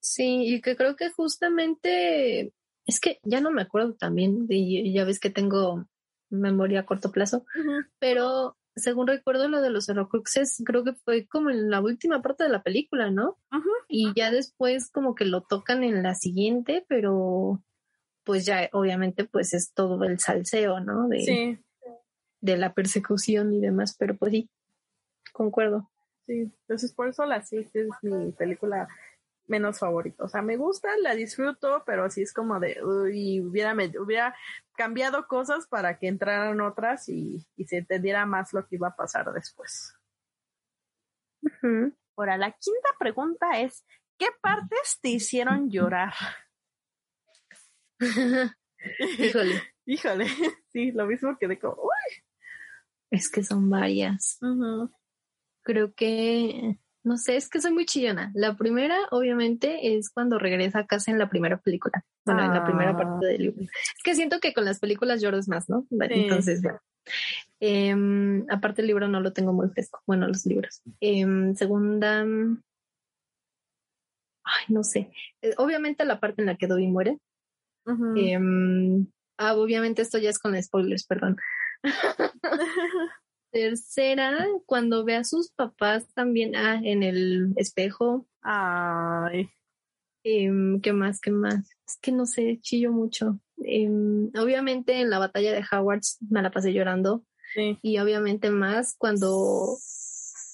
[0.00, 2.52] sí, y que creo que justamente,
[2.86, 5.86] es que ya no me acuerdo también, y ya ves que tengo
[6.28, 7.44] memoria a corto plazo,
[7.98, 12.44] pero según recuerdo lo de los Horrocruxes, creo que fue como en la última parte
[12.44, 13.36] de la película, ¿no?
[13.88, 17.64] Y ya después como que lo tocan en la siguiente, pero
[18.22, 21.08] pues ya obviamente pues es todo el salseo, ¿no?
[21.08, 21.58] De, sí
[22.40, 24.50] de la persecución y demás, pero pues sí,
[25.32, 25.90] concuerdo.
[26.26, 28.88] Sí, entonces por eso la Six es mi película
[29.46, 30.24] menos favorita.
[30.24, 34.34] O sea, me gusta, la disfruto, pero sí es como de, uy, hubiera, me, hubiera
[34.76, 38.96] cambiado cosas para que entraran otras y, y, se entendiera más lo que iba a
[38.96, 39.94] pasar después.
[42.16, 43.84] Ahora, la quinta pregunta es,
[44.18, 46.12] ¿qué partes te hicieron llorar?
[49.18, 49.62] Híjole.
[49.90, 50.26] Híjole,
[50.72, 51.90] sí, lo mismo que de como, uy,
[53.10, 54.38] es que son varias.
[55.62, 58.30] Creo que, no sé, es que soy muy chillona.
[58.34, 62.04] La primera, obviamente, es cuando regresa a casa en la primera película.
[62.24, 63.62] Bueno, en la primera parte del libro.
[63.62, 65.86] Es que siento que con las películas lloro más, ¿no?
[65.90, 66.80] Entonces, bueno.
[67.60, 70.00] Em, aparte el libro no lo tengo muy fresco.
[70.06, 70.82] Bueno, los libros.
[71.00, 72.22] Em, segunda,
[74.44, 75.10] ay, no sé.
[75.42, 77.18] Eh, obviamente la parte en la que Dobby muere.
[78.14, 81.36] Em, ah, obviamente esto ya es con spoilers, perdón.
[83.52, 88.26] Tercera, cuando ve a sus papás también ah, en el espejo.
[88.42, 89.50] Ay.
[90.22, 91.20] Em, ¿Qué más?
[91.20, 91.68] ¿Qué más?
[91.86, 93.40] Es que no sé, chillo mucho.
[93.64, 97.24] Em, obviamente en la batalla de Howard me la pasé llorando.
[97.82, 99.76] Y obviamente más cuando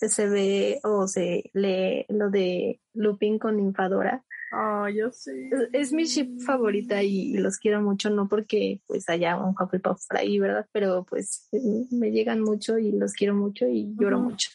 [0.00, 4.24] se ve o se lee lo de Lupin con Infadora.
[4.52, 5.50] Ah, yo sé.
[5.72, 10.18] Es, mi ship favorita y, los quiero mucho, no porque pues haya un Hufflepuff por
[10.18, 10.66] ahí, ¿verdad?
[10.72, 11.48] Pero pues
[11.90, 14.50] me llegan mucho y los quiero mucho y lloro mucho.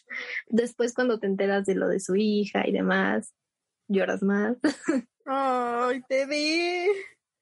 [0.48, 3.34] Después cuando te enteras de lo de su hija y demás,
[3.88, 4.56] lloras más.
[5.26, 6.86] Ay, te vi.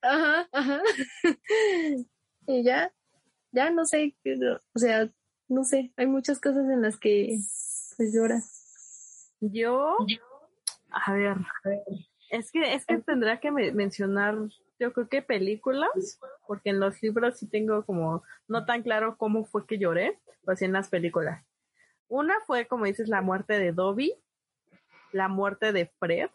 [0.03, 0.83] Ajá, ajá.
[2.47, 2.93] y ya,
[3.53, 4.17] ya no sé,
[4.75, 5.11] o sea,
[5.49, 7.39] no sé, hay muchas cosas en las que
[8.01, 9.31] pues lloras.
[9.41, 9.95] Yo,
[10.91, 11.37] a ver,
[12.31, 14.37] es que, es que tendría que mencionar,
[14.79, 19.45] yo creo que películas, porque en los libros sí tengo como no tan claro cómo
[19.45, 21.45] fue que lloré, pues en las películas.
[22.09, 24.15] Una fue, como dices, la muerte de Dobby,
[25.13, 26.31] la muerte de Fred.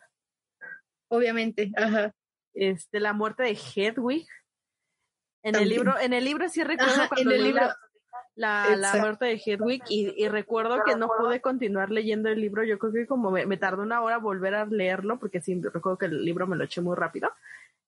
[1.07, 2.13] Obviamente, ajá.
[2.53, 4.27] Este, la muerte de Hedwig.
[5.41, 7.77] En el libro, en el libro sí recuerdo cuando en el libro, la,
[8.35, 12.63] la, muerte de Hedwig y, recuerdo que no pude continuar leyendo el libro.
[12.63, 16.05] Yo creo que como me, tardó una hora volver a leerlo porque sí recuerdo que
[16.07, 17.31] el libro me lo eché muy rápido.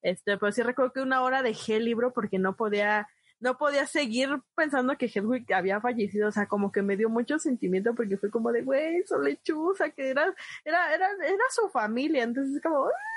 [0.02, 3.08] Este, pero sí recuerdo que una hora dejé el libro porque no podía
[3.40, 7.38] no podía seguir pensando que Hedwig había fallecido, o sea, como que me dio mucho
[7.38, 10.34] sentimiento porque fue como de, güey, su lechuza, que era,
[10.66, 13.17] era, era, era su familia, entonces como, ¡ah!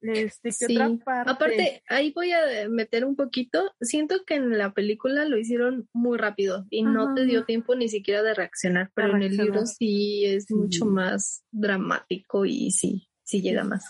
[0.00, 1.30] Este, ¿qué otra parte?
[1.30, 6.18] Aparte, ahí voy a meter un poquito, siento que en la película lo hicieron muy
[6.18, 10.24] rápido y no te dio tiempo ni siquiera de reaccionar, pero en el libro sí
[10.24, 13.86] es mucho más dramático y sí, sí llega más.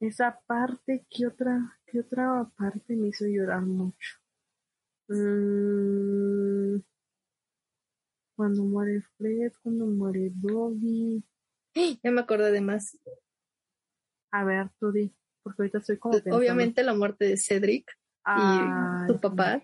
[0.00, 4.18] Esa parte, ¿qué otra, qué otra parte me hizo llorar mucho?
[5.08, 6.80] Mm,
[8.36, 11.24] cuando muere Fred, cuando muere Bobby.
[11.74, 12.98] Ya me acuerdo de más.
[14.34, 16.36] A ver, tú di, porque ahorita estoy como pensando.
[16.36, 17.88] Obviamente la muerte de Cedric
[18.26, 19.62] y su papá.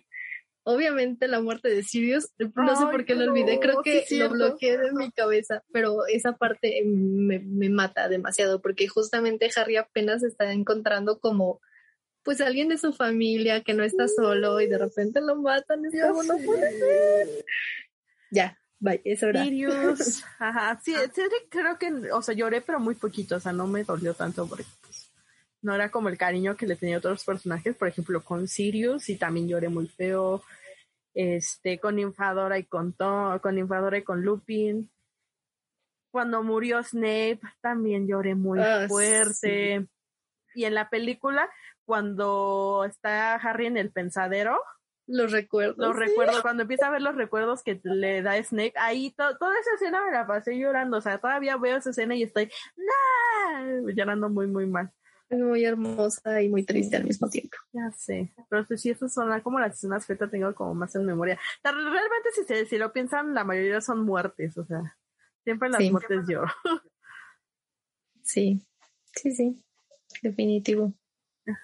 [0.62, 4.78] Obviamente la muerte de Sirius, no sé por qué lo olvidé, creo que lo bloqueé
[4.78, 10.52] de mi cabeza, pero esa parte me, me mata demasiado porque justamente Harry apenas está
[10.52, 11.60] encontrando como
[12.22, 15.84] pues alguien de su familia que no está solo y de repente lo matan.
[15.86, 17.44] Es como, no puede ser.
[18.30, 19.44] Ya, era.
[19.44, 20.94] Sirius, ajá, sí,
[21.50, 24.64] creo que, o sea, lloré pero muy poquito, o sea, no me dolió tanto porque
[24.82, 25.10] pues,
[25.62, 29.08] no era como el cariño que le tenía a otros personajes, por ejemplo, con Sirius
[29.08, 30.42] y también lloré muy feo,
[31.14, 34.90] este, con Infadora y con Tom, con Infadora y con Lupin.
[36.10, 39.86] Cuando murió Snape también lloré muy ah, fuerte.
[40.54, 41.48] Y en la película,
[41.84, 44.60] cuando está Harry en el pensadero.
[45.10, 45.76] Los recuerdos.
[45.76, 49.74] Los recuerdos, cuando empieza a ver los recuerdos que le da Snape, ahí toda esa
[49.74, 52.50] escena me la pasé llorando, o sea, todavía veo esa escena y estoy
[53.94, 54.90] llorando muy, muy mal.
[55.28, 57.56] Es muy hermosa y muy triste al mismo tiempo.
[57.72, 61.38] Ya sé, pero sí, esas son como las escenas que tengo como más en memoria.
[61.62, 64.96] realmente si, si lo piensan, la mayoría son muertes, o sea,
[65.44, 66.52] siempre las muertes lloro.
[68.22, 68.64] Sí,
[69.12, 69.64] sí, sí,
[70.22, 70.94] definitivo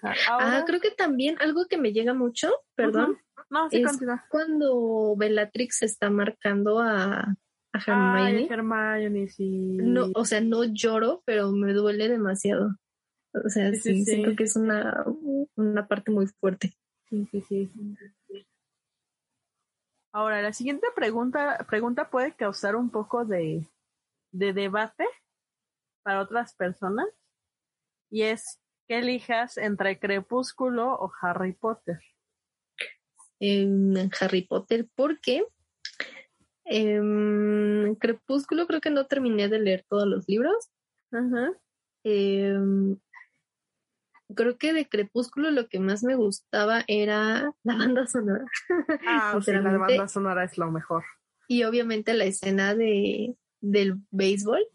[0.03, 3.19] ah, creo que también algo que me llega mucho, perdón,
[3.51, 7.37] no, sí, es cuando Bellatrix está marcando a,
[7.73, 8.49] a Hermione.
[8.51, 9.77] Hermione, sí.
[9.79, 12.77] No, o sea, no lloro, pero me duele demasiado.
[13.33, 15.05] O sea, sí, siento que es una,
[15.57, 16.77] una parte muy fuerte.
[17.09, 17.71] Sí, sí, sí.
[20.13, 23.69] Ahora, la siguiente pregunta, pregunta puede causar un poco de,
[24.33, 25.05] de debate
[26.03, 27.07] para otras personas
[28.11, 32.01] y es que elijas entre Crepúsculo o Harry Potter.
[33.41, 35.45] En Harry Potter, porque
[36.65, 40.71] em, Crepúsculo creo que no terminé de leer todos los libros.
[42.05, 42.97] Em,
[44.35, 48.45] creo que de Crepúsculo lo que más me gustaba era la banda sonora.
[49.07, 51.05] Ah, la banda sonora es lo mejor.
[51.49, 54.67] Y obviamente la escena de, del béisbol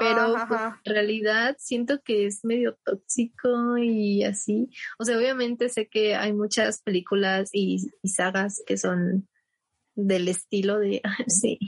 [0.00, 4.70] pero pues, en realidad siento que es medio tóxico y así.
[4.98, 9.28] O sea, obviamente sé que hay muchas películas y, sagas que son
[9.94, 11.58] del estilo de, sí,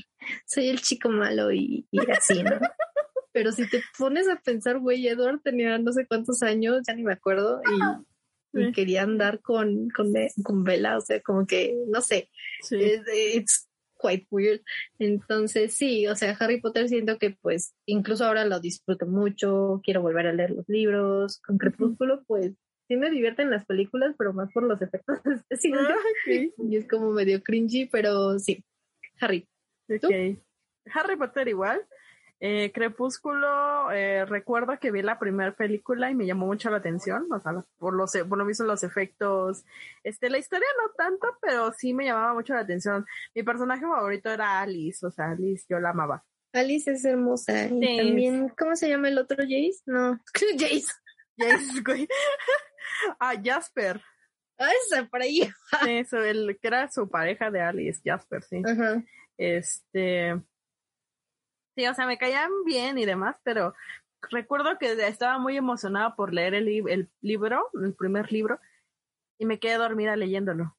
[0.47, 2.51] soy el chico malo y, así, ¿no?
[3.33, 7.03] Pero si te pones a pensar, güey, Edward tenía no sé cuántos años, ya ni
[7.03, 7.61] me acuerdo,
[8.55, 12.77] y, quería andar con, con, con Bella, o sea, como que, no sé, sí
[14.03, 14.63] quite weird.
[14.99, 20.03] Entonces, sí, o sea, Harry Potter siento que pues incluso ahora lo disfruto mucho, quiero
[20.03, 21.41] volver a leer los libros.
[21.41, 22.53] Con Crepúsculo, pues
[22.89, 25.97] sí me divierten las películas, pero más por los efectos especiales.
[26.27, 28.65] Y es como medio cringy, pero sí.
[29.21, 29.47] Harry.
[30.93, 31.81] Harry Potter igual.
[32.45, 37.29] Eh, Crepúsculo, eh, recuerdo que vi la primera película y me llamó mucho la atención,
[37.33, 39.65] o sea, por, los, por lo visto los efectos,
[40.03, 43.07] este, la historia no tanto, pero sí me llamaba mucho la atención.
[43.33, 46.25] Mi personaje favorito era Alice, o sea, Alice, yo la amaba.
[46.53, 47.67] Alice es hermosa.
[47.67, 49.79] Y también, ¿cómo se llama el otro Jace?
[49.87, 50.19] No,
[50.59, 50.93] Jace.
[51.39, 52.09] Jace, güey.
[53.21, 54.03] ah, Jasper.
[54.59, 55.49] Ah, esa, por ahí.
[55.89, 58.63] Eso, el que era su pareja de Alice, Jasper, sí.
[58.67, 59.01] Ajá.
[59.39, 60.43] Este,
[61.75, 63.75] Sí, o sea, me caían bien y demás, pero
[64.31, 68.61] recuerdo que estaba muy emocionada por leer el, el libro, el primer libro,
[69.39, 70.77] y me quedé dormida leyéndolo.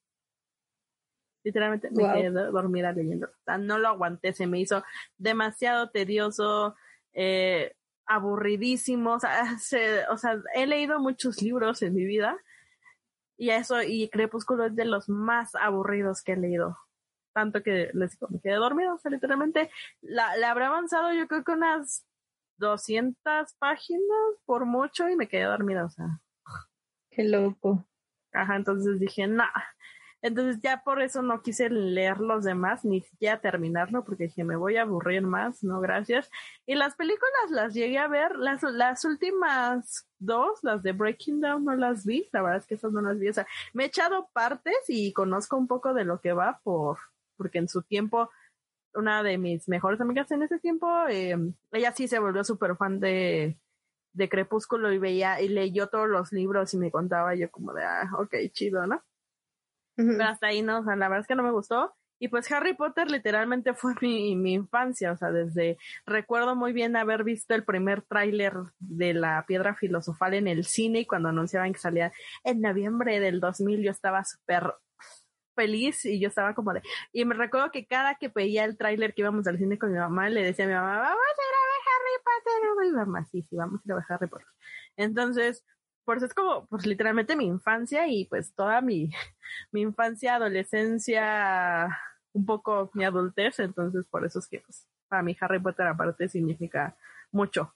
[1.44, 3.34] Literalmente me quedé dormida leyéndolo.
[3.34, 4.84] O sea, no lo aguanté, se me hizo
[5.18, 6.76] demasiado tedioso,
[7.14, 7.76] eh,
[8.06, 9.16] aburridísimo.
[9.16, 9.44] O sea,
[10.12, 12.38] o sea, he leído muchos libros en mi vida
[13.38, 16.78] y eso, y Crepúsculo es de los más aburridos que he leído
[17.34, 19.70] tanto que les digo, me quedé dormido, o sea, literalmente
[20.02, 22.06] la, la habré avanzado yo creo que unas
[22.58, 24.02] 200 páginas
[24.46, 26.20] por mucho y me quedé dormida, o sea.
[27.10, 27.86] Qué loco.
[28.32, 29.50] Ajá, entonces dije, nah.
[30.22, 34.56] Entonces ya por eso no quise leer los demás, ni siquiera terminarlo, porque dije, me
[34.56, 36.32] voy a aburrir más, no, gracias.
[36.66, 41.66] Y las películas las llegué a ver, las, las últimas dos, las de Breaking Down,
[41.66, 43.28] no las vi, la verdad es que esas no las vi.
[43.28, 47.00] O sea, me he echado partes y conozco un poco de lo que va por,
[47.38, 48.30] porque en su tiempo,
[48.94, 51.38] una de mis mejores amigas en ese tiempo, eh,
[51.72, 53.58] ella sí se volvió súper fan de,
[54.14, 57.84] de Crepúsculo y veía y leyó todos los libros y me contaba yo como de,
[57.84, 59.04] ah, ok, chido, ¿no?
[59.96, 61.94] Pero hasta ahí no, o sea, la verdad es que no me gustó.
[62.20, 66.96] Y pues Harry Potter literalmente fue mi, mi infancia, o sea, desde recuerdo muy bien
[66.96, 71.74] haber visto el primer tráiler de la piedra filosofal en el cine y cuando anunciaban
[71.74, 74.74] que salía en noviembre del 2000 yo estaba súper
[75.54, 76.82] feliz y yo estaba como de...
[77.12, 80.00] Y me recuerdo que cada que veía el tráiler que íbamos al cine con mi
[80.00, 82.88] mamá, le decía a mi mamá, vamos a ir a ver Harry Potter.
[82.88, 84.48] Y mamá, sí, sí, vamos a ir a ver Harry Potter.
[84.98, 85.64] Entonces,
[86.06, 89.10] por eso es como, pues literalmente mi infancia y pues toda mi,
[89.72, 91.98] mi infancia, adolescencia,
[92.34, 96.28] un poco mi adultez, entonces por eso es que pues, para mí Harry Potter aparte
[96.28, 96.96] significa
[97.32, 97.74] mucho.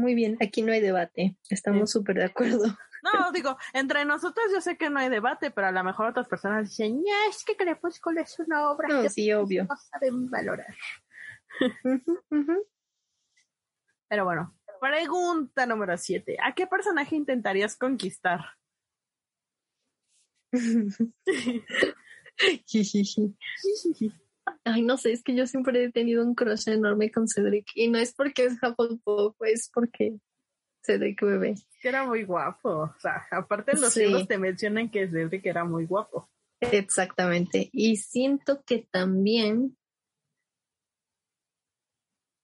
[0.00, 2.64] Muy bien, aquí no hay debate, estamos súper de acuerdo.
[3.02, 6.28] No, digo, entre nosotros yo sé que no hay debate, pero a lo mejor otras
[6.28, 9.64] personas dicen, es que Crepúsculo es una obra no, que sí, obvio.
[9.64, 10.76] no saben valorar.
[14.06, 16.36] Pero bueno, pregunta número siete.
[16.42, 18.40] ¿A qué personaje intentarías conquistar?
[24.64, 27.88] Ay, no sé, es que yo siempre he tenido un crush enorme con Cedric y
[27.88, 30.18] no es porque es Hufflepuff, es porque
[30.82, 31.54] Cedric bebé.
[31.80, 34.00] Que era muy guapo, o sea, aparte en los Sí.
[34.04, 36.28] libros te mencionan que Cedric era muy guapo.
[36.60, 37.70] Exactamente.
[37.72, 39.76] Y siento que también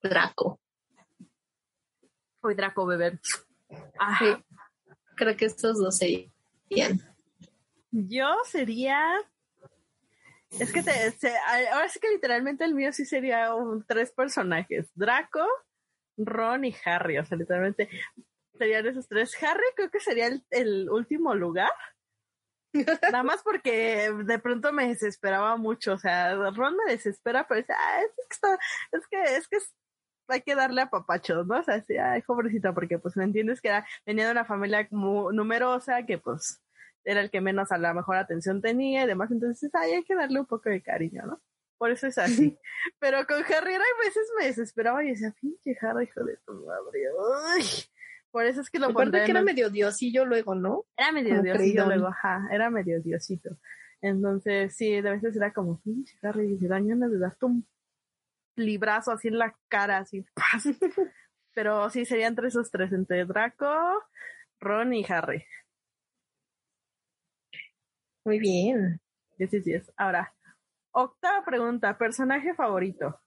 [0.02, 0.60] Draco.
[2.40, 3.18] Fue Draco bebé.
[3.98, 4.26] Ah, Sí.
[5.16, 7.00] Creo que estos dos serían.
[7.90, 9.02] Yo sería.
[10.50, 11.36] Es que te- se-
[11.72, 13.50] ahora sí que literalmente el mío sí sería
[13.86, 15.46] tres personajes: Draco,
[16.16, 17.18] Ron y Harry.
[17.18, 17.88] O sea, literalmente
[18.56, 19.32] serían esos tres.
[19.42, 21.70] Harry creo que sería el, último lugar.
[22.72, 25.94] Nada más porque de pronto me desesperaba mucho.
[25.94, 28.58] O sea, Ron me desespera, pero dice, ah, es que está,
[28.92, 29.58] es que, es que
[30.28, 31.58] hay que darle a papachos, ¿no?
[31.58, 34.88] O sea, sí, ay, pobrecita, porque pues me entiendes que era, venía de una familia
[34.90, 36.60] numerosa, que pues
[37.06, 40.14] era el que menos a la mejor atención tenía y demás, entonces ay, hay que
[40.14, 41.40] darle un poco de cariño, ¿no?
[41.78, 42.58] Por eso es así.
[42.98, 46.52] Pero con Harry era, a veces me desesperaba y decía, pinche Harry, hijo de tu
[46.66, 47.00] madre.
[47.54, 47.64] Ay.
[48.30, 50.84] Por eso es que lo pondré que era el- medio diosillo luego, ¿no?
[50.96, 51.88] era medio creidón.
[51.88, 53.56] luego, ajá, era medio diosito.
[54.02, 57.66] Entonces, sí, de veces era como, pinche Harry, se dañan de darte un
[58.56, 60.26] librazo así en la cara, así.
[61.54, 64.04] Pero sí, serían entre esos tres, entre Draco,
[64.60, 65.44] Ron y Harry.
[68.26, 69.00] Muy bien.
[69.38, 69.92] Sí, sí, sí es.
[69.96, 70.34] Ahora,
[70.90, 73.20] octava pregunta, personaje favorito.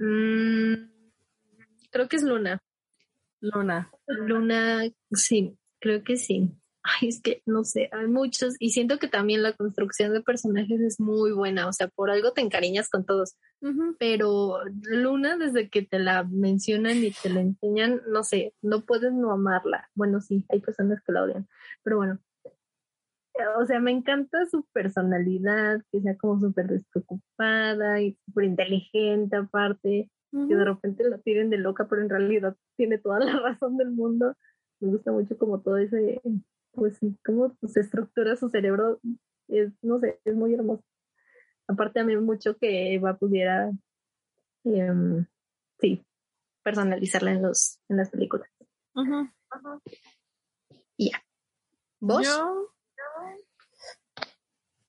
[0.00, 0.74] Mm,
[1.92, 2.60] creo que es Luna.
[3.40, 3.92] Luna.
[4.08, 6.50] Luna, sí, creo que sí.
[6.82, 10.80] Ay, es que no sé, hay muchos y siento que también la construcción de personajes
[10.80, 13.36] es muy buena, o sea, por algo te encariñas con todos,
[13.98, 19.12] pero Luna desde que te la mencionan y te la enseñan, no sé, no puedes
[19.12, 19.90] no amarla.
[19.94, 21.48] Bueno, sí, hay personas que la odian,
[21.82, 22.20] pero bueno.
[23.58, 30.10] O sea, me encanta su personalidad, que sea como súper despreocupada y súper inteligente aparte
[30.30, 33.90] que de repente la tiren de loca, pero en realidad tiene toda la razón del
[33.90, 34.36] mundo.
[34.80, 36.20] Me gusta mucho como todo ese,
[36.72, 39.00] pues cómo se estructura su cerebro,
[39.48, 40.84] es, no sé, es muy hermoso.
[41.66, 43.70] Aparte a mí mucho que Eva pudiera,
[44.64, 45.26] em,
[45.80, 46.04] sí,
[46.62, 48.48] personalizarla en los, en las películas.
[48.94, 49.28] Ujú.
[52.00, 52.26] ¿Vos?
[52.26, 52.77] Yo.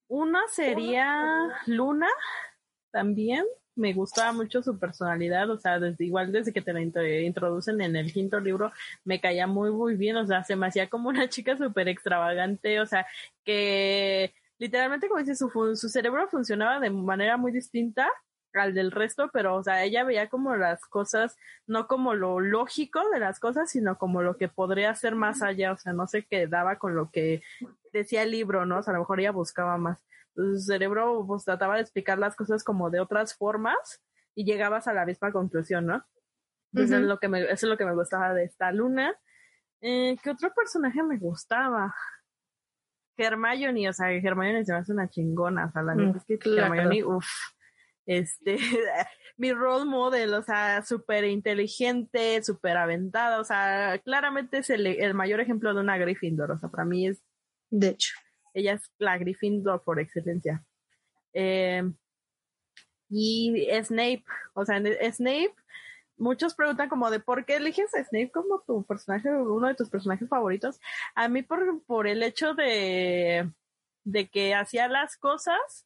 [0.09, 2.07] Una sería Luna
[2.91, 3.45] también.
[3.75, 7.79] Me gustaba mucho su personalidad, o sea, desde igual desde que te la intro- introducen
[7.79, 8.73] en el quinto libro,
[9.05, 12.81] me caía muy, muy bien, o sea, se me hacía como una chica súper extravagante,
[12.81, 13.07] o sea,
[13.45, 18.09] que literalmente, como dice, su, su cerebro funcionaba de manera muy distinta
[18.53, 23.01] al del resto, pero, o sea, ella veía como las cosas, no como lo lógico
[23.09, 26.25] de las cosas, sino como lo que podría ser más allá, o sea, no se
[26.25, 27.43] quedaba con lo que
[27.93, 28.79] decía el libro, ¿no?
[28.79, 30.03] O sea, a lo mejor ella buscaba más.
[30.35, 34.01] Entonces, su cerebro pues trataba de explicar las cosas como de otras formas
[34.35, 36.05] y llegabas a la misma conclusión, ¿no?
[36.73, 37.03] Entonces, Ujú.
[37.03, 39.15] es lo que me, eso es lo que me gustaba de esta luna.
[39.81, 41.93] Eh, ¿Qué otro personaje me gustaba?
[43.17, 46.25] Hermione, o sea, Hermione se me hace una chingona, o sea, la Mm, neta es
[46.25, 46.73] que claro.
[46.73, 47.27] Hermione, uff,
[48.09, 48.57] este,
[49.37, 55.13] mi role model, o sea, súper inteligente, súper aventada, o sea, claramente es el, el
[55.13, 57.21] mayor ejemplo de una Gryffindor, o sea, para mí es
[57.69, 58.13] De hecho.
[58.55, 60.65] Ella es la Gryffindor por excelencia.
[61.33, 61.83] Eh,
[63.09, 64.81] y Snape, o sea,
[65.11, 65.53] Snape,
[66.17, 69.91] muchos preguntan como de por qué eliges a Snape como tu personaje, uno de tus
[69.91, 70.79] personajes favoritos.
[71.13, 73.51] A mí por, por el hecho de,
[74.03, 75.85] de que hacía las cosas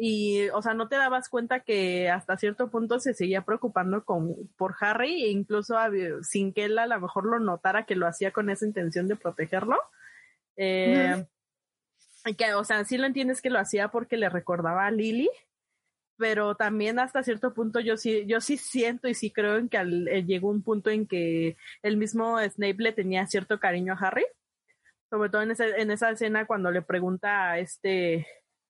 [0.00, 4.48] y, o sea, no te dabas cuenta que hasta cierto punto se seguía preocupando con,
[4.56, 5.76] por Harry e incluso
[6.22, 9.16] sin que él a lo mejor lo notara que lo hacía con esa intención de
[9.16, 9.76] protegerlo.
[10.56, 11.26] Eh,
[12.36, 15.30] que, o sea, sí lo entiendes que lo hacía porque le recordaba a Lily,
[16.16, 19.78] pero también hasta cierto punto yo sí, yo sí siento y sí creo en que
[19.78, 24.26] eh, llegó un punto en que el mismo Snape le tenía cierto cariño a Harry,
[25.10, 28.28] sobre todo en, ese, en esa escena cuando le pregunta a este,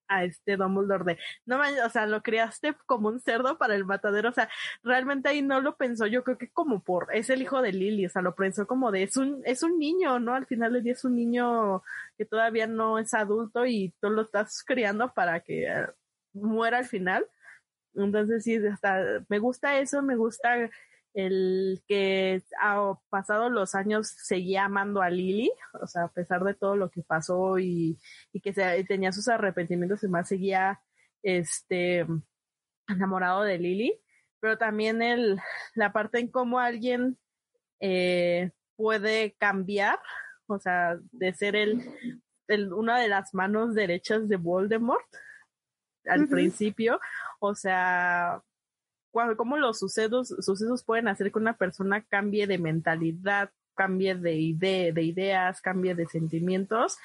[0.08, 4.30] a este Dumbledore de, no o sea, lo criaste como un cerdo para el matadero,
[4.30, 4.48] o sea,
[4.82, 8.06] realmente ahí no lo pensó, yo creo que como por, es el hijo de Lily,
[8.06, 10.34] o sea, lo pensó como de, es un, es un niño, ¿no?
[10.34, 11.82] Al final del día es un niño
[12.16, 15.86] que todavía no es adulto y tú lo estás criando para que eh,
[16.32, 17.26] muera al final.
[17.94, 20.70] Entonces sí, hasta me gusta eso, me gusta
[21.14, 25.50] el que ha pasado los años seguía amando a Lily,
[25.80, 27.98] o sea, a pesar de todo lo que pasó y,
[28.42, 30.80] que se, tenía sus arrepentimientos y más, seguía
[31.22, 32.06] este
[32.88, 34.00] enamorado de Lily,
[34.40, 35.38] pero también el,
[35.74, 37.18] la parte en cómo alguien
[37.80, 39.98] eh, puede cambiar,
[40.46, 41.82] o sea, de ser el,
[42.46, 45.04] el, una de las manos derechas de Voldemort
[46.06, 47.00] al principio,
[47.38, 48.42] o sea,
[49.36, 54.92] cómo los sucesos, sucesos pueden hacer que una persona cambie de mentalidad, cambie de, idea,
[54.92, 56.98] de ideas, cambie de sentimientos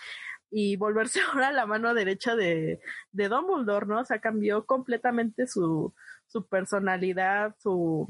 [0.49, 2.81] y volverse ahora la mano derecha de,
[3.11, 4.01] de Dumbledore, ¿no?
[4.01, 5.93] O sea, cambió completamente su,
[6.27, 8.07] su personalidad, su,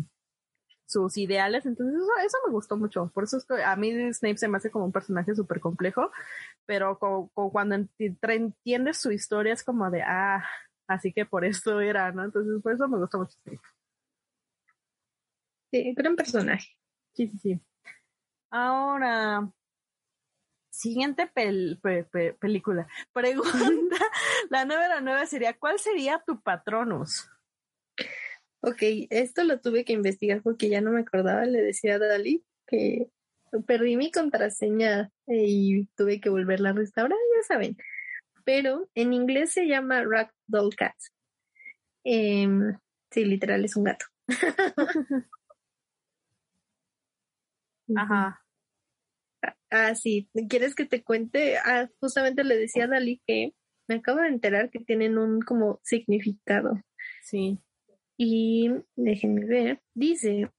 [0.86, 4.48] sus ideales, entonces eso, me gustó mucho, por eso es que a mí Snape se
[4.48, 6.12] me hace como un personaje súper complejo,
[6.66, 7.00] pero
[7.34, 10.44] cuando entiendes su historia es como de, ah,
[10.88, 12.24] así que por eso era, ¿no?
[12.24, 13.60] Entonces por eso me gustó mucho Snape.
[15.74, 16.68] Sí, gran personaje.
[17.14, 17.62] Sí, sí, sí.
[18.52, 19.52] Ahora,
[20.70, 22.88] siguiente película.
[23.12, 23.98] Pregunta,
[24.52, 27.28] la número nueve sería, ¿cuál sería tu patronus?
[28.62, 32.46] Ok, esto lo tuve que investigar porque ya no me acordaba, le decía a Dali
[32.68, 33.10] que
[33.66, 37.78] perdí mi contraseña y tuve que volverla a restaurar, ya saben.
[38.46, 40.94] Pero en inglés se llama Ragdoll Cat.
[42.04, 42.78] Em,
[43.10, 44.06] sí, literal es un gato.
[47.96, 48.42] Ajá.
[49.70, 50.30] Ah, sí.
[50.50, 51.58] ¿Quieres que te cuente?
[51.58, 53.54] Ah, justamente le decía a Dalí que
[53.88, 56.82] me acabo de enterar que tienen un como significado.
[57.24, 57.60] Sí.
[58.18, 59.82] Y déjenme ver.
[59.94, 60.50] Dice,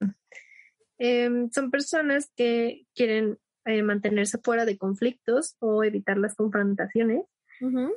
[0.97, 7.23] em, son personas que quieren eh, mantenerse fuera de conflictos o evitar las confrontaciones.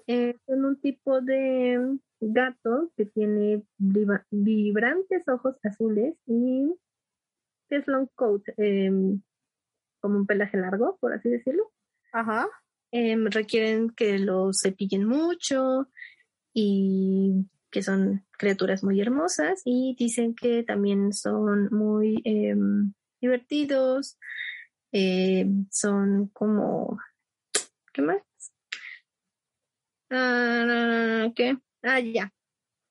[0.07, 3.65] Eh, son un tipo de gato que tiene
[4.31, 6.73] vibrantes ojos azules y
[7.77, 9.21] es long coat, em,
[10.01, 11.73] como un pelaje largo, por así decirlo.
[12.13, 12.49] Ajá.
[12.91, 15.89] Em, requieren que los cepillen mucho
[16.55, 24.19] y que son criaturas muy hermosas y dicen que también son muy em, divertidos,
[25.71, 26.99] son como,
[27.93, 28.23] ¿qué más?
[30.11, 31.59] Ah, ¿Qué?
[31.83, 32.33] Ah, ya.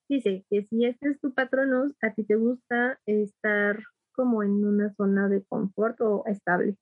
[0.08, 3.82] Dice que si este es tu patrono, a ti te gusta estar
[4.18, 6.76] como en una zona de confort o estable.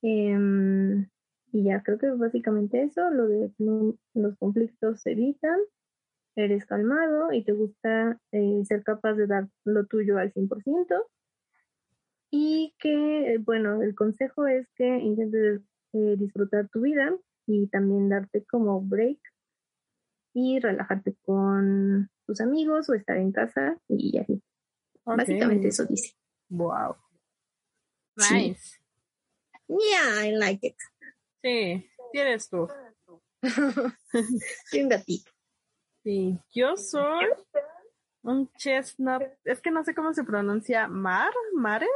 [0.00, 1.06] Em,
[1.52, 3.52] y ya creo que básicamente eso, lo de
[4.14, 5.58] los conflictos se evitan,
[6.36, 11.06] eres calmado y te gusta eh, ser capaz de dar lo tuyo al 100%.
[12.30, 15.60] Y que, bueno, el consejo es que intentes
[15.92, 17.14] eh, disfrutar tu vida
[17.46, 19.20] y también darte como break
[20.32, 24.42] y relajarte con tus amigos o estar en casa y así.
[25.16, 26.14] Básicamente eso dice.
[26.50, 26.96] Wow.
[28.16, 28.78] Nice.
[29.68, 30.76] Yeah, I like it.
[31.44, 32.68] Sí, tienes tú.
[34.70, 35.30] soy un gatito.
[36.02, 37.26] Sí, yo soy
[38.22, 39.22] un chestnut.
[39.44, 40.88] Es que no sé cómo se pronuncia.
[40.88, 41.30] ¿Mar?
[41.54, 41.86] ¿Mare?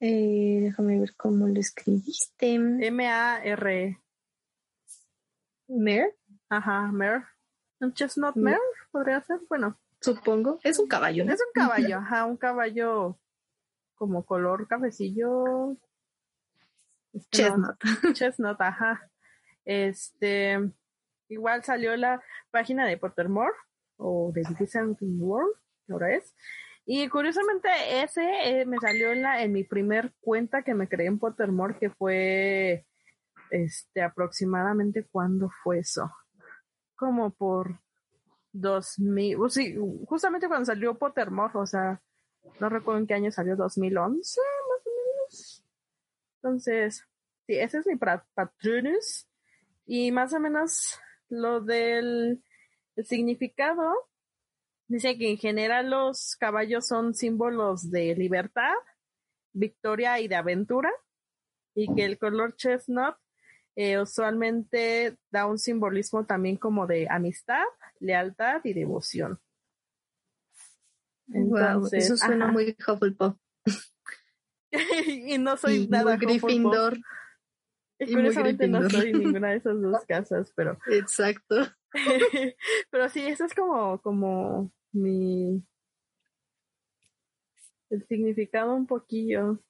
[0.00, 2.54] Eh, déjame ver cómo lo escribiste.
[2.54, 4.00] M-A-R.
[5.68, 6.16] ¿Mer?
[6.48, 7.24] Ajá, Mer.
[7.80, 8.58] ¿Un chestnut Mer?
[8.90, 9.40] ¿Podría ser?
[9.48, 9.78] Bueno.
[10.00, 10.58] Supongo.
[10.62, 13.18] Es un caballo, Es un caballo, ajá, un caballo
[13.94, 15.76] como color cafecillo.
[17.30, 17.76] chestnut.
[18.14, 19.10] chestnut, ajá.
[19.64, 20.58] Este,
[21.28, 23.52] igual salió la página de Pottermore
[23.98, 25.54] o de Disney World,
[25.90, 26.34] ahora es.
[26.86, 27.68] Y curiosamente
[28.02, 31.78] ese eh, me salió en, la, en mi primer cuenta que me creé en Pottermore,
[31.78, 32.86] que fue
[33.50, 36.10] este, aproximadamente cuándo fue eso.
[36.96, 37.78] Como por
[38.52, 39.76] 2000, uh, sí,
[40.06, 42.00] justamente cuando salió Pottermore, o sea,
[42.58, 45.64] no recuerdo en qué año salió, 2011 más o menos.
[46.36, 47.04] Entonces,
[47.46, 49.26] sí, ese es mi Patronus.
[49.86, 50.98] Y más o menos
[51.28, 52.42] lo del
[53.04, 53.92] significado,
[54.88, 58.72] dice que en general los caballos son símbolos de libertad,
[59.52, 60.90] victoria y de aventura,
[61.74, 63.16] y que el color chestnut
[63.76, 67.64] eh, usualmente da un simbolismo también como de amistad,
[68.00, 69.38] lealtad y devoción.
[71.28, 73.36] Entonces, eso suena muy Hufflepuff.
[75.06, 76.98] y no soy nada Gryffindor.
[77.98, 80.78] Y curiosamente no soy ninguna de esas dos casas, pero.
[80.86, 81.56] Exacto.
[82.90, 85.62] pero sí, eso es como, como mi
[87.90, 89.62] el significado un poquillo.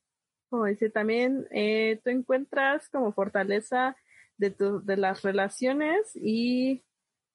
[0.49, 3.97] Como dice, también eh, tú encuentras como fortaleza
[4.37, 6.85] de, tu, de las relaciones y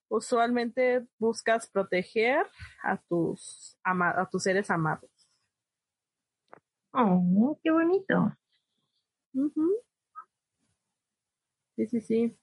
[0.08, 2.46] usualmente buscas proteger
[2.82, 5.10] a tus, a tus seres amados.
[6.92, 8.36] Oh, qué bonito.
[11.76, 12.38] Sí, sí, sí.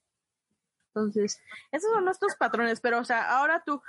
[0.90, 1.42] Entonces,
[1.72, 3.82] esos son nuestros patrones, pero, o sea, ahora tú,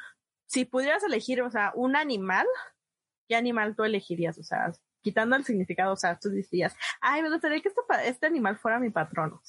[0.47, 2.47] si pudieras elegir, o sea, un animal,
[3.29, 4.39] ¿qué animal tú elegirías?
[4.39, 4.72] O sea,
[5.03, 8.79] quitando el significado, o sea, tú dirías, ay, me gustaría que este, este animal fuera
[8.79, 9.43] mi patrono.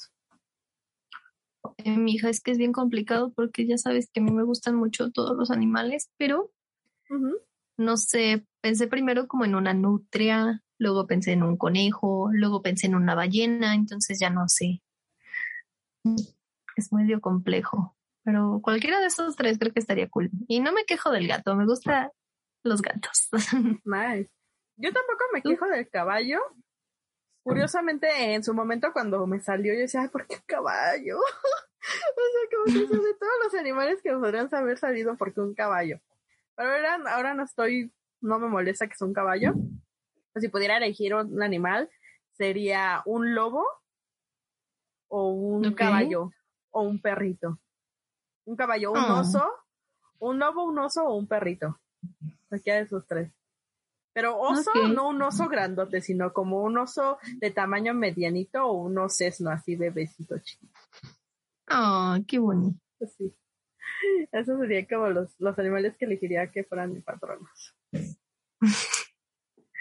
[1.83, 4.75] Mi hija, es que es bien complicado porque ya sabes que a mí me gustan
[4.75, 6.51] mucho todos los animales, pero
[7.77, 12.87] no sé, pensé primero como en una nutria, luego pensé en un conejo, luego pensé
[12.87, 14.81] en una ballena, entonces ya no sé.
[16.75, 20.29] Es medio complejo, pero cualquiera de esos tres creo que estaría cool.
[20.47, 22.09] Y no me quejo del gato, me gustan
[22.63, 23.29] los gatos.
[23.85, 24.29] Nice.
[24.77, 26.39] Yo tampoco me quejo del caballo.
[27.43, 31.19] Curiosamente, en su momento cuando me salió, yo decía, Ay, ¿por qué caballo?
[32.65, 35.53] o sea, como que de todos los animales que podrían haber salido, ¿por qué un
[35.53, 35.99] caballo?
[36.55, 39.53] Pero ahora, ahora no estoy, no me molesta que sea un caballo.
[40.35, 41.89] si pudiera elegir un animal,
[42.33, 43.65] sería un lobo
[45.07, 46.31] o un caballo
[46.71, 47.59] o un perrito.
[48.45, 49.19] Un caballo, un ah.
[49.19, 49.43] oso,
[50.19, 51.79] un lobo, un oso o un perrito.
[52.49, 53.31] Cualquiera de esos tres.
[54.13, 58.97] Pero oso, no un oso grandote, sino como un oso de tamaño medianito o un
[58.97, 60.79] osesno así bebecito chiquito.
[61.67, 62.79] Ah, qué bonito.
[63.17, 63.35] Sí.
[64.31, 67.75] Esos serían como los, los animales que elegiría que fueran mis patronos.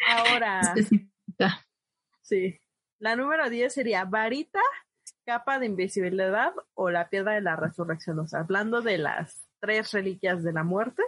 [0.08, 0.74] Ahora.
[2.22, 2.58] Sí.
[3.00, 4.60] La número 10 sería varita,
[5.26, 8.18] capa de invisibilidad o la piedra de la resurrección.
[8.18, 11.02] O sea, hablando de las tres reliquias de la muerte,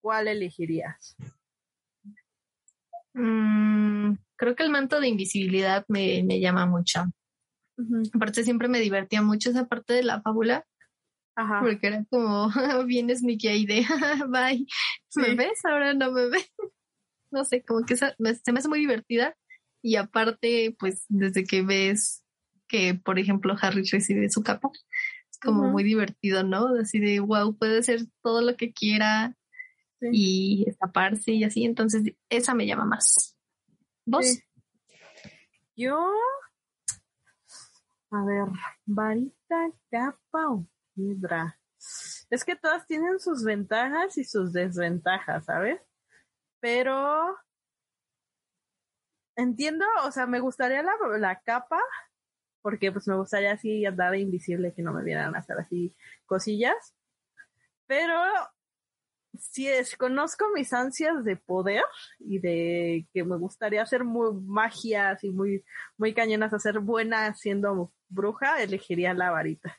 [0.00, 1.16] ¿cuál elegirías?
[3.12, 7.04] Mm, creo que el manto de invisibilidad me, llama mucho.
[8.14, 10.66] Aparte siempre me divertía mucho esa parte de la fábula.
[11.36, 11.60] Ajá.
[11.60, 12.50] Porque era como,
[12.86, 13.86] vienes mi de,
[14.28, 14.66] bye.
[15.16, 15.64] ¿Me ves?
[15.64, 16.50] Ahora no me ves.
[17.32, 19.36] No sé, como que se me hace muy divertida.
[19.82, 22.24] Y aparte, pues desde que ves
[22.66, 24.68] que, por ejemplo, Harry recibe su capa,
[25.30, 26.74] es como muy divertido, ¿no?
[26.80, 29.36] Así de, wow, puede ser todo lo que quiera,
[30.00, 31.64] y escaparse y así.
[31.64, 33.36] Entonces, esa me llama más.
[34.06, 34.38] ¿Vos?
[35.76, 36.10] Yo,
[38.10, 38.44] a ver,
[38.86, 41.58] varita, capa o piedra.
[42.28, 45.80] Es que todas tienen sus ventajas y sus desventajas, ¿sabes?
[46.60, 47.36] Pero
[49.36, 51.80] entiendo, o sea, me gustaría la, la capa,
[52.62, 55.94] porque pues me gustaría así andar invisible, que no me vieran hacer así
[56.26, 56.94] cosillas.
[57.86, 58.14] Pero
[59.38, 61.84] sí es, conozco mis ansias de poder
[62.18, 65.64] y de que me gustaría hacer muy magias y muy,
[65.96, 69.78] muy cañonas, hacer buena siendo bruja, elegiría la varita.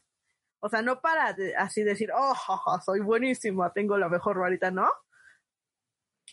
[0.59, 2.35] O sea, no para así decir, oh,
[2.85, 4.89] soy buenísima, tengo la mejor varita, ¿no?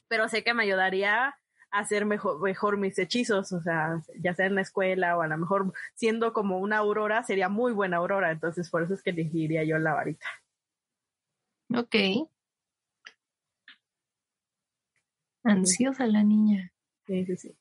[0.06, 1.26] Pero sé que me ayudaría
[1.70, 5.26] a hacer mejor, mejor mis hechizos, o sea, ya sea en la escuela o a
[5.26, 9.10] lo mejor siendo como una aurora, sería muy buena aurora, entonces por eso es que
[9.10, 10.26] elegiría yo la varita.
[11.74, 11.94] Ok.
[15.44, 16.72] Ansiosa la niña.
[17.06, 17.56] Sí, sí, sí.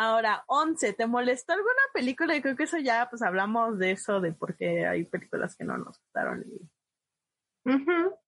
[0.00, 2.36] Ahora, 11, ¿te molestó alguna película?
[2.36, 5.64] Y creo que eso ya, pues hablamos de eso, de por qué hay películas que
[5.64, 6.44] no nos gustaron.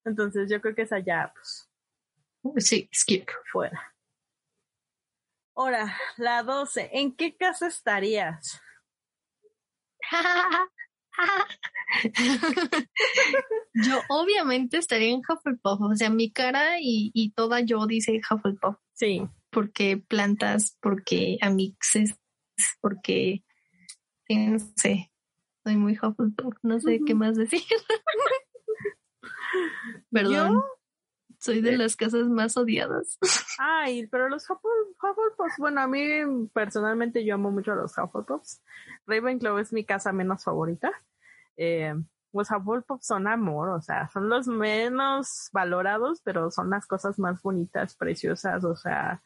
[0.05, 1.71] Entonces, yo creo que esa ya, pues.
[2.57, 3.31] Sí, skip.
[3.53, 3.95] Fuera.
[5.55, 8.61] Ahora, la 12, ¿en qué casa estarías?
[13.75, 18.75] yo obviamente estaría en Hufflepuff, o sea, mi cara y, toda yo dice Hufflepuff.
[18.93, 19.23] Sí.
[19.51, 22.17] Porque plantas, porque amixes,
[22.81, 23.43] porque,
[24.29, 25.11] no sé,
[25.65, 27.61] Soy muy Hufflepuff, no sé qué más decir.
[30.11, 30.63] Perdón.
[31.39, 33.19] Soy de las casas más odiadas.
[33.59, 38.63] Ay, pero los Hufflepuffs, bueno, a mí personalmente yo amo mucho a los Hufflepuffs.
[39.07, 40.93] Ravenclaw es mi casa menos favorita.
[41.57, 41.95] Eh,
[42.33, 47.43] los Hufflepuffs son amor, o sea, son los menos valorados, pero son las cosas más
[47.43, 49.23] bonitas, preciosas, o sea,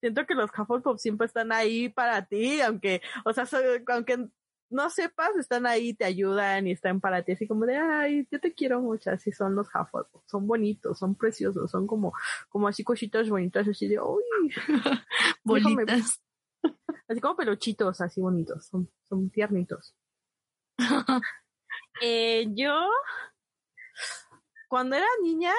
[0.00, 3.44] siento que los Hufflepuffs siempre están ahí para ti, aunque, o sea,
[3.88, 4.28] aunque
[4.70, 8.40] no sepas, están ahí, te ayudan y están para ti, así como de, ay, yo
[8.40, 12.12] te quiero mucho, así son los Hufflepuff, son bonitos, son preciosos, son como,
[12.48, 14.22] como así cositas bonitas, así de, uy,
[15.44, 16.20] bonitas.
[17.08, 19.96] Así como peluchitos, así bonitos, son, son tiernitos.
[22.00, 22.88] eh, yo,
[24.68, 25.52] cuando era niña,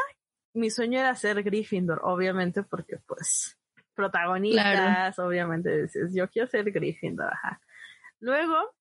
[0.53, 3.57] mi sueño era ser Gryffindor, obviamente, porque pues,
[3.93, 7.61] protagonistas, obviamente dices, yo quiero ser Gryffindor, ajá.
[8.19, 8.73] Luego,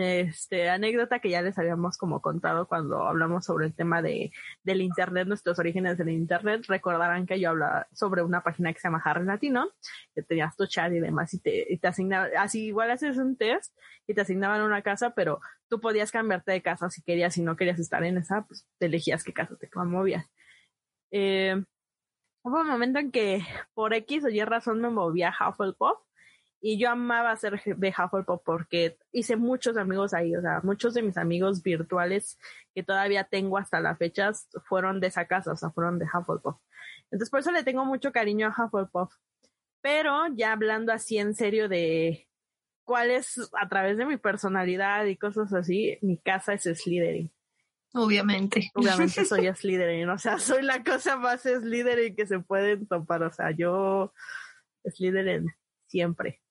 [0.00, 4.80] este, anécdota que ya les habíamos como contado cuando hablamos sobre el tema de, del
[4.82, 9.02] internet, nuestros orígenes del internet, recordarán que yo hablaba sobre una página que se llama
[9.04, 9.70] Harry Latino,
[10.14, 13.36] que tenías tu chat y demás, y te, y te asignaban, así igual haces un
[13.36, 17.42] test y te asignaban una casa, pero tú podías cambiarte de casa si querías, si
[17.42, 20.26] no querías estar en esa, pues te elegías qué casa te movías.
[21.12, 21.62] Eh,
[22.42, 23.42] hubo un momento en que
[23.74, 25.98] por X o Y razón me movía a Hufflepuff
[26.60, 31.02] y yo amaba ser de Hufflepuff porque hice muchos amigos ahí, o sea, muchos de
[31.02, 32.38] mis amigos virtuales
[32.74, 34.30] que todavía tengo hasta la fecha
[34.68, 36.56] fueron de esa casa, o sea, fueron de Hufflepuff.
[37.10, 39.14] Entonces, por eso le tengo mucho cariño a Hufflepuff.
[39.80, 42.28] Pero ya hablando así en serio de
[42.84, 47.32] cuál es a través de mi personalidad y cosas así, mi casa es Slytherin.
[47.94, 48.70] Obviamente.
[48.74, 53.32] Obviamente soy Slytherin, o sea, soy la cosa más Slytherin que se pueden topar, o
[53.32, 54.12] sea, yo
[54.84, 55.46] Slytherin
[55.86, 56.42] siempre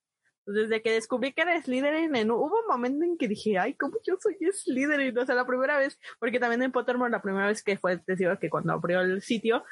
[0.54, 4.18] desde que descubrí que era Slytherin, hubo un momento en que dije, ay, ¿cómo yo
[4.20, 5.18] soy Slytherin?
[5.18, 8.16] O sea, la primera vez, porque también en Pottermore la primera vez que fue, te
[8.16, 9.64] digo que cuando abrió el sitio,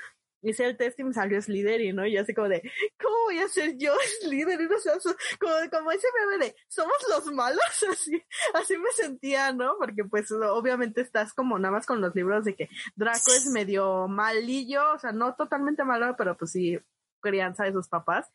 [0.42, 2.06] hice el test y me salió Slytherin, ¿no?
[2.06, 2.62] Y así como de,
[3.02, 4.72] ¿cómo voy a ser yo Slytherin?
[4.72, 4.94] O sea,
[5.40, 7.60] como, como ese bebé de, ¿somos los malos?
[7.92, 8.24] Así,
[8.54, 9.76] así me sentía, ¿no?
[9.80, 14.08] Porque pues obviamente estás como nada más con los libros de que Draco es medio
[14.08, 16.78] malillo, o sea, no totalmente malo, pero pues sí,
[17.22, 18.32] crianza de sus papás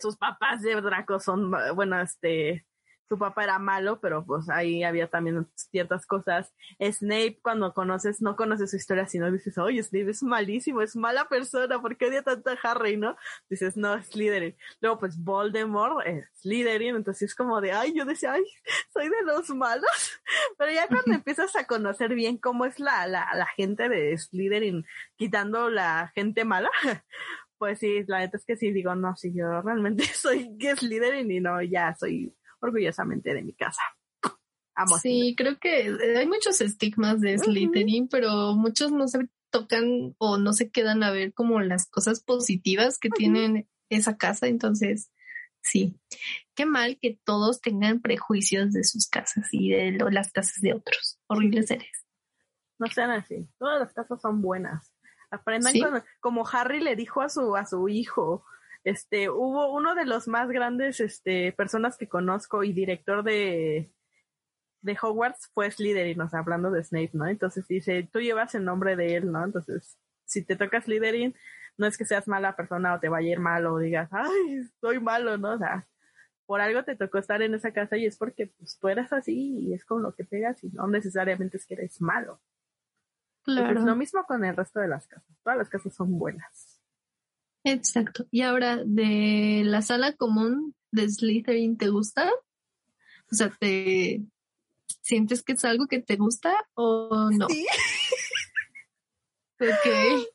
[0.00, 2.66] sus papás de Draco son, bueno, este,
[3.08, 6.52] su papá era malo, pero pues ahí había también ciertas cosas.
[6.80, 11.28] Snape, cuando conoces, no conoces su historia, sino dices, oye, Snape es malísimo, es mala
[11.28, 13.16] persona, ¿por qué odia tanto a Harry, no?
[13.48, 14.56] Dices, no, es Slytherin.
[14.80, 18.44] Luego, pues Voldemort es Slytherin, entonces es como de, ay, yo decía, ay,
[18.92, 20.20] soy de los malos.
[20.58, 24.86] Pero ya cuando empiezas a conocer bien cómo es la, la, la gente de Slytherin,
[25.16, 26.70] quitando la gente mala,
[27.64, 31.14] pues sí, la neta es que sí, digo, no, si yo realmente soy guest leader
[31.14, 33.80] y no, ya soy orgullosamente de mi casa.
[34.74, 40.36] Amo sí, creo que hay muchos estigmas de Slytherin, pero muchos no se tocan o
[40.36, 45.10] no se quedan a ver como las cosas positivas que tienen esa casa, entonces
[45.62, 45.98] sí,
[46.54, 51.18] qué mal que todos tengan prejuicios de sus casas y de las casas de otros,
[51.28, 52.04] horribles seres.
[52.78, 54.92] No sean así, todas las casas son buenas.
[55.30, 58.44] Aprendan como Harry le dijo a su, a su hijo.
[58.84, 63.90] Este, hubo uno de los más grandes, este, personas que conozco y director de,
[64.82, 67.26] de Hogwarts fue Slytherin, o sea, hablando de Snape, ¿no?
[67.26, 69.42] Entonces dice, tú llevas el nombre de él, ¿no?
[69.42, 71.34] Entonces, si te toca Slytherin,
[71.78, 74.62] no es que seas mala persona o te vaya a ir mal o digas, ay,
[74.80, 75.54] soy malo, ¿no?
[75.54, 75.86] O sea,
[76.46, 79.58] por algo te tocó estar en esa casa y es porque pues, tú eras así
[79.60, 82.40] y es con lo que pegas y no necesariamente es que eres malo.
[83.44, 83.80] Claro.
[83.80, 85.36] lo mismo con el resto de las casas.
[85.42, 86.80] Todas las casas son buenas.
[87.64, 88.26] Exacto.
[88.30, 92.30] Y ahora, de la sala común de Slytherin, ¿te gusta?
[93.30, 94.22] O sea, ¿te
[95.02, 97.48] sientes que es algo que te gusta o no?
[97.48, 97.66] Sí.
[99.60, 100.28] ok.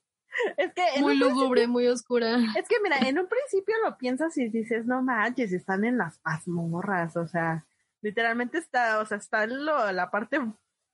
[0.55, 2.37] Es que muy lúgubre, muy oscura.
[2.57, 6.21] Es que mira, en un principio lo piensas y dices, no manches, están en las
[6.23, 7.65] mazmorras, o sea,
[8.01, 10.39] literalmente está, o sea, está lo, la parte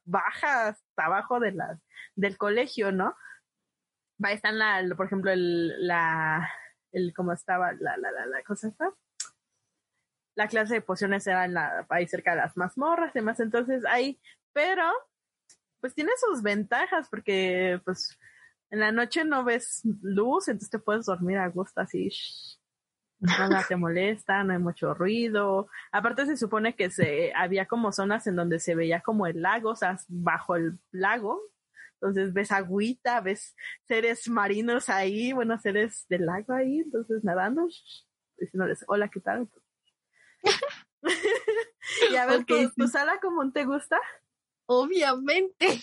[0.05, 1.79] baja hasta abajo de las
[2.15, 3.15] del colegio, ¿no?
[4.23, 6.49] Va, están la, por ejemplo, el, la,
[6.91, 7.73] el, ¿cómo estaba?
[7.73, 8.93] La, la, la, la cosa está.
[10.35, 13.83] La clase de pociones era en la, ahí cerca de las mazmorras y demás, entonces
[13.85, 14.19] ahí,
[14.53, 14.89] pero,
[15.79, 18.17] pues tiene sus ventajas porque, pues,
[18.69, 22.09] en la noche no ves luz, entonces te puedes dormir a gusto así,
[23.19, 25.67] nada te molesta, no hay mucho ruido.
[25.91, 29.71] Aparte se supone que se había como zonas en donde se veía como el lago,
[29.71, 31.41] o sea, bajo el lago,
[31.93, 33.55] entonces ves agüita, ves
[33.87, 37.67] seres marinos ahí, bueno, seres del lago ahí, entonces nadando,
[38.37, 39.49] diciéndoles, hola, ¿qué tal?
[42.11, 42.69] Y a ver, Ok, ¿tu, sí.
[42.77, 43.99] tu sala común te gusta?
[44.65, 45.79] Obviamente.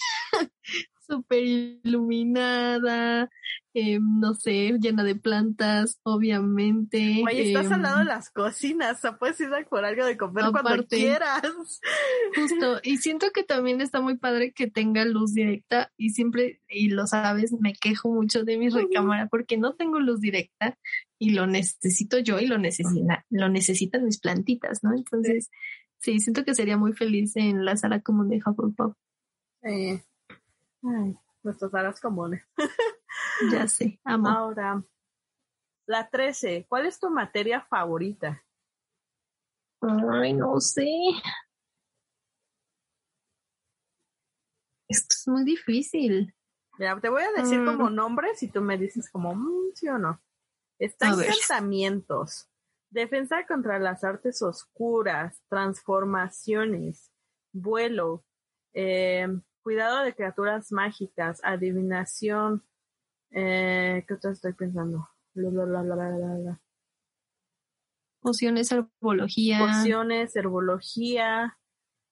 [1.12, 3.28] Súper iluminada,
[3.74, 7.22] eh, no sé, llena de plantas, obviamente.
[7.26, 10.06] Oye, estás em, al lado de las cocinas, o sea, puedes ir a por algo
[10.06, 11.42] de comer cuando quieras.
[12.34, 16.88] Justo, y siento que también está muy padre que tenga luz directa y siempre, y
[16.88, 20.78] lo sabes, me quejo mucho de mi recámara porque no tengo luz directa
[21.18, 24.94] y lo necesito yo y lo, necesita, lo necesitan mis plantitas, ¿no?
[24.96, 25.50] Entonces,
[25.98, 28.94] sí, siento que sería muy feliz en la sala común de Hufflepuff,
[29.62, 30.02] Sí.
[30.84, 32.42] Ay, nuestras salas comunes.
[33.52, 34.28] ya sé, amo.
[34.28, 34.82] Ahora,
[35.86, 38.42] la 13, ¿cuál es tu materia favorita?
[39.80, 40.88] Ay, no sé.
[44.88, 46.34] Esto es muy difícil.
[46.78, 47.66] Mira, te voy a decir Mm.
[47.66, 50.20] como nombres y tú me dices como mm, sí o no.
[50.78, 51.26] Está A ver.
[51.28, 52.48] encantamientos,
[52.90, 57.12] defensa contra las artes oscuras, transformaciones,
[57.52, 58.24] vuelo,
[58.74, 59.28] eh,
[59.62, 62.64] cuidado de criaturas mágicas, adivinación.
[63.30, 65.08] Eh, ¿Qué otra estoy pensando?
[65.34, 65.50] La,
[65.82, 66.60] la, la.
[68.20, 69.58] Pociones, herbología.
[69.58, 71.58] Pociones, herbología,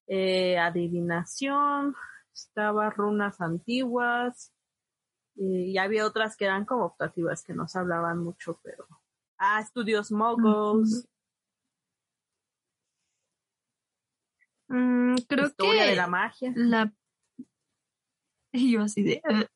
[0.07, 1.95] eh, adivinación,
[2.33, 4.53] estaba runas antiguas,
[5.37, 8.87] y había otras que eran como optativas que nos hablaban mucho, pero...
[9.39, 11.09] Ah, estudios moguls,
[14.71, 16.53] Mm, creo historia que de la magia.
[16.55, 16.93] la
[18.53, 19.23] y yo así de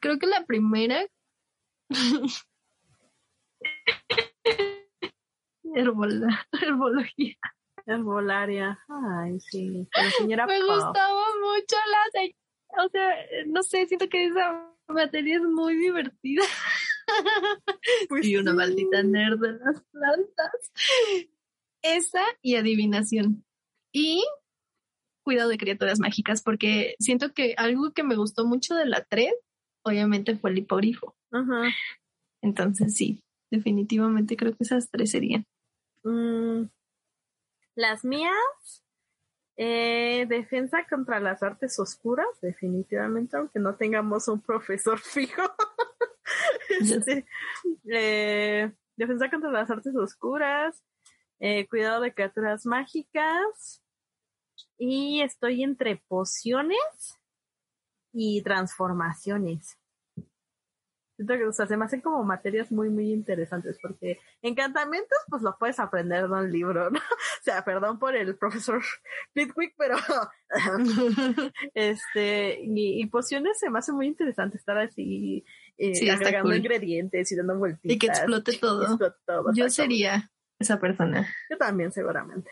[0.00, 1.06] creo que la primera
[5.64, 7.36] Herbola- herbología
[7.88, 8.78] Herbolaria.
[8.88, 9.86] Ay, sí.
[9.94, 13.14] La señora me gustaba mucho la o sea
[13.46, 16.42] no sé siento que esa materia es muy divertida
[18.08, 18.56] Pues y una sí.
[18.56, 20.72] maldita nerd de las plantas
[21.82, 23.44] esa y adivinación
[23.92, 24.24] y
[25.26, 29.34] cuidado de criaturas mágicas porque siento que algo que me gustó mucho de la 3
[29.82, 31.64] obviamente fue el hipogrifo Ajá.
[32.40, 33.20] entonces sí
[33.50, 35.44] definitivamente creo que esas tres serían
[36.06, 36.68] Mm,
[37.74, 38.84] las mías,
[39.56, 45.42] eh, defensa contra las artes oscuras, definitivamente, aunque no tengamos un profesor fijo.
[46.80, 47.26] Este,
[47.90, 50.80] eh, defensa contra las artes oscuras,
[51.40, 53.82] eh, cuidado de criaturas mágicas,
[54.78, 57.18] y estoy entre pociones
[58.12, 59.78] y transformaciones.
[61.16, 65.40] Siento que, o sea, se me hacen como materias muy, muy interesantes porque encantamientos, pues
[65.40, 66.98] lo puedes aprender de un libro, ¿no?
[67.40, 68.82] O sea, perdón por el profesor
[69.32, 69.96] Flitwick, pero
[71.74, 75.42] este, y, y pociones se me hace muy interesante estar así,
[75.78, 76.58] eh, Sí, agregando cool.
[76.58, 77.94] ingredientes y dando vueltitas.
[77.94, 78.98] y que explote todo
[79.54, 81.28] yo sería esa persona.
[81.50, 82.50] Yo también, seguramente.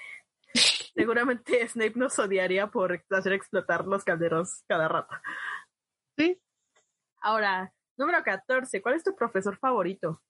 [0.95, 5.15] Seguramente Snape nos odiaría por hacer explotar los calderos cada rato.
[6.17, 6.41] sí
[7.21, 10.23] Ahora, número 14, ¿cuál es tu profesor favorito?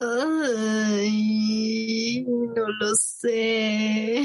[0.00, 1.44] Ay,
[2.28, 4.22] no lo sé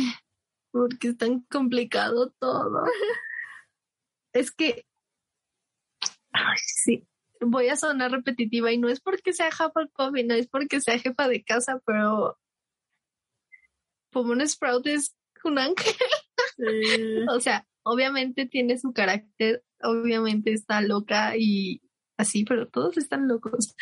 [0.74, 2.84] porque es tan complicado todo
[4.34, 4.86] es que
[6.32, 7.08] ay, sí
[7.40, 10.98] voy a sonar repetitiva y no es porque sea Hufflepuff y no es porque sea
[10.98, 12.38] jefa de casa pero
[14.14, 15.94] Pomona Sprout es un ángel
[16.58, 16.64] Sí.
[17.30, 21.82] O sea, obviamente tiene su carácter, obviamente está loca y
[22.18, 23.76] así, pero todos están locos.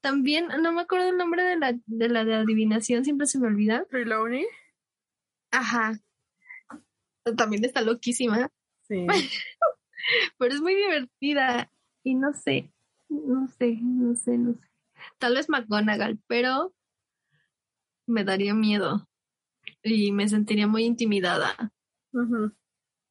[0.00, 3.46] También, no me acuerdo el nombre de la de, la de adivinación, siempre se me
[3.46, 3.84] olvida.
[3.90, 4.46] Trelawney.
[5.50, 5.98] Ajá.
[7.36, 8.50] También está loquísima,
[8.88, 9.06] Sí.
[10.38, 11.70] pero es muy divertida
[12.04, 12.72] y no sé,
[13.08, 14.60] no sé, no sé, no sé.
[15.18, 16.72] Tal vez McGonagall, pero
[18.06, 19.08] me daría miedo
[19.90, 21.72] y me sentiría muy intimidada.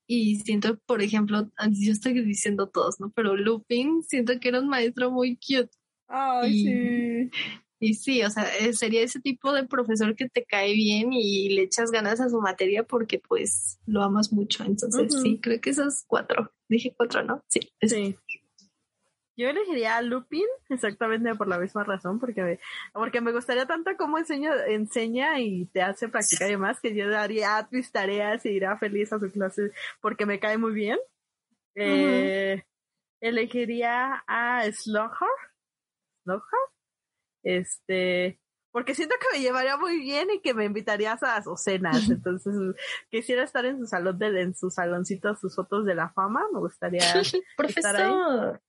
[0.07, 3.11] Y siento, por ejemplo, yo estoy diciendo todos, ¿no?
[3.15, 5.71] Pero Lupin, siento que era un maestro muy cute.
[6.07, 7.31] Ay, Y- sí.
[7.77, 11.49] Y sí, o sea, eh, sería ese tipo de profesor que te cae bien y
[11.49, 14.63] le echas ganas a su materia porque pues lo amas mucho.
[14.63, 16.51] Entonces, sí, creo que esos cuatro.
[16.69, 17.43] Dije cuatro, ¿no?
[17.49, 17.59] Sí.
[17.81, 18.15] es- Sí.
[19.37, 22.59] Yo elegiría a Lupin exactamente por la misma razón, porque,
[22.93, 27.09] porque me gustaría tanto cómo enseña, enseña y te hace practicar y demás, que yo
[27.09, 29.71] daría mis tareas y iría feliz a su clase
[30.01, 30.99] porque me cae muy bien.
[31.75, 32.63] Eh,
[33.21, 35.27] Elegiría a Slogger.
[36.23, 36.59] Slogger.
[37.43, 38.39] Este,
[38.71, 41.95] porque siento que me llevaría muy bien y que me invitarías a sus cenas.
[42.09, 42.53] Entonces,
[43.09, 46.45] quisiera estar en su salón, de, en su saloncito, sus fotos de la fama.
[46.51, 47.01] Me gustaría
[47.57, 48.61] Profesor.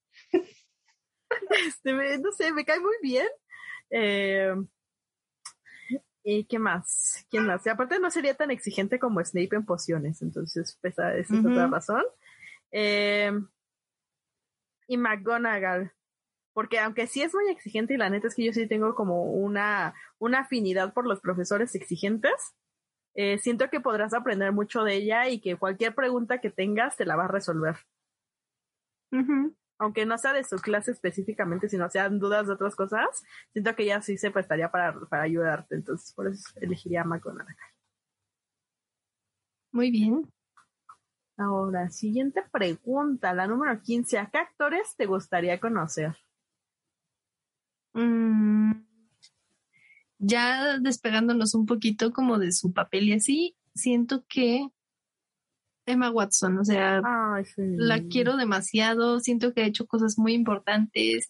[1.66, 3.26] Este, me- no sé, me cae muy bien.
[3.90, 4.54] Eh,
[6.24, 7.24] ¿Y qué más?
[7.30, 7.64] ¿Quién más?
[7.64, 11.68] Y aparte no sería tan exigente como Snape en pociones, entonces esa, esa es otra
[11.68, 12.02] razón.
[12.72, 13.30] Eh,
[14.88, 15.92] y McGonagall,
[16.52, 19.24] porque aunque sí es muy exigente y la neta es que yo sí tengo como
[19.24, 22.54] una, una afinidad por los profesores exigentes,
[23.14, 27.04] eh, siento que podrás aprender mucho de ella y que cualquier pregunta que tengas te
[27.06, 27.76] la va a resolver.
[29.78, 33.06] Aunque no sea de su clase específicamente, sino sean dudas de otras cosas,
[33.52, 37.56] siento que ella sí se prestaría para, para ayudarte, entonces por eso elegiría a McGonagall.
[39.72, 40.32] Muy bien.
[41.36, 44.18] Ahora, siguiente pregunta, la número 15.
[44.18, 46.16] ¿A qué actores te gustaría conocer?
[47.92, 48.72] Mm,
[50.18, 54.68] ya despegándonos un poquito como de su papel y así, siento que
[55.86, 57.62] Emma Watson, o sea, Ay, sí.
[57.76, 61.28] la quiero demasiado, siento que ha hecho cosas muy importantes.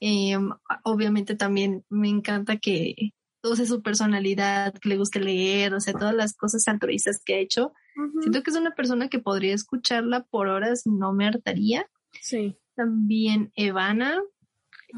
[0.00, 0.36] Eh,
[0.84, 3.12] obviamente también me encanta que,
[3.42, 7.34] o sea, su personalidad, que le guste leer, o sea, todas las cosas altruistas que
[7.34, 7.72] ha hecho.
[8.20, 11.86] Siento que es una persona que podría escucharla por horas no me hartaría.
[12.20, 12.58] Sí.
[12.74, 14.20] También Evana,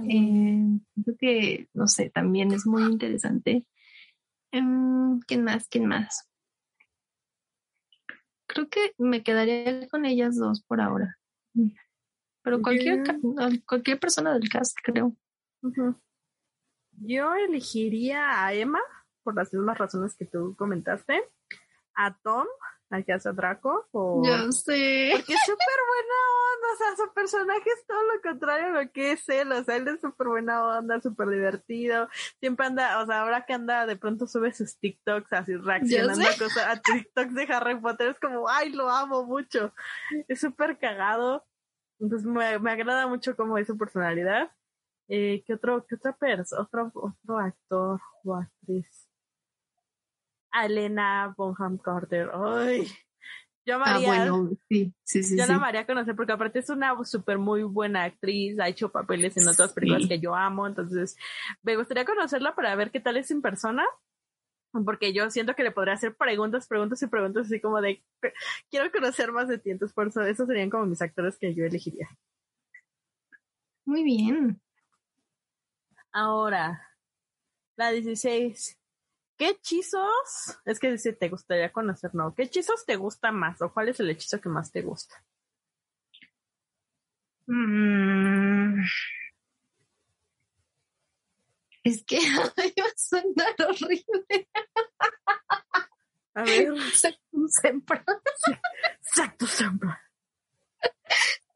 [0.09, 3.65] eh, creo que, no sé, también es muy interesante.
[4.51, 5.69] Em, ¿Quién más?
[5.69, 6.28] ¿Quién más?
[8.49, 11.19] Creo que me quedaría con ellas dos por ahora.
[12.43, 13.03] Pero cualquier,
[13.67, 15.15] cualquier persona del cast, creo.
[16.93, 18.81] Yo elegiría a Emma,
[19.23, 21.23] por las mismas razones que tú comentaste,
[21.95, 22.47] a Tom,
[22.91, 24.27] a Draco, por...
[24.27, 25.11] Yo sé.
[25.13, 26.17] Porque es súper buena
[26.49, 29.63] onda, o sea, su personaje es todo lo contrario a lo que es él, o
[29.63, 32.09] sea, él es súper buena onda, súper divertido,
[32.41, 36.39] siempre anda, o sea, ahora que anda, de pronto sube sus TikToks así reaccionando a
[36.39, 39.73] cosas, a TikToks de Harry Potter, es como, ay, lo amo mucho,
[40.27, 41.47] es súper cagado,
[42.01, 44.51] entonces me, me agrada mucho cómo es su personalidad.
[45.11, 49.08] Eh, ¿Qué otro, qué otra persona, otro, otro actor o actriz?
[50.67, 52.87] Elena Bonham Carter, ay,
[53.67, 55.37] yo Ah, amaría, bueno, sí, sí, sí.
[55.37, 59.37] yo la amaría conocer porque aparte es una súper muy buena actriz, ha hecho papeles
[59.37, 61.17] en otras películas que yo amo, entonces
[61.63, 63.85] me gustaría conocerla para ver qué tal es en persona,
[64.85, 68.03] porque yo siento que le podría hacer preguntas, preguntas y preguntas así como de,
[68.71, 71.65] quiero conocer más de ti, entonces por eso esos serían como mis actores que yo
[71.65, 72.09] elegiría.
[73.85, 74.61] Muy bien.
[76.13, 76.83] Ahora,
[77.77, 78.78] la 16.
[79.39, 80.59] ¿Qué hechizos?
[80.65, 82.35] Es que si te gustaría conocer, no.
[82.35, 83.63] ¿Qué hechizos te gusta más?
[83.63, 85.25] ¿O cuál es el hechizo que más te gusta?
[87.47, 88.83] Mm.
[91.85, 92.19] Es que
[92.57, 94.49] ay, va a sonar horrible.
[96.35, 96.73] A ver,
[97.49, 98.05] Siempre.
[99.01, 99.91] exacto, siempre.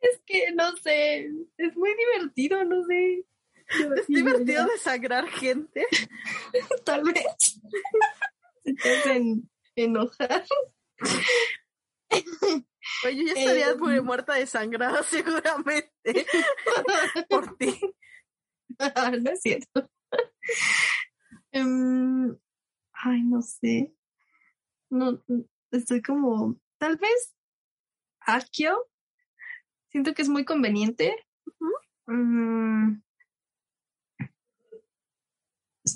[0.01, 3.24] Es que no sé, es muy divertido, no sé.
[3.69, 5.87] Es divertido desagrar gente.
[6.85, 7.61] Tal vez.
[8.65, 10.45] Te hacen enojar.
[13.05, 16.27] Oye, yo ya estaría Eh, muy muerta de sangrado seguramente
[17.29, 17.79] por ti.
[18.79, 19.91] no es cierto.
[21.53, 22.37] Em,
[22.93, 23.95] ay, no sé.
[24.91, 25.23] No,
[25.71, 27.35] estoy como, tal vez
[28.21, 28.89] Akio.
[29.91, 31.17] Siento que es muy conveniente.
[32.07, 33.03] Mm,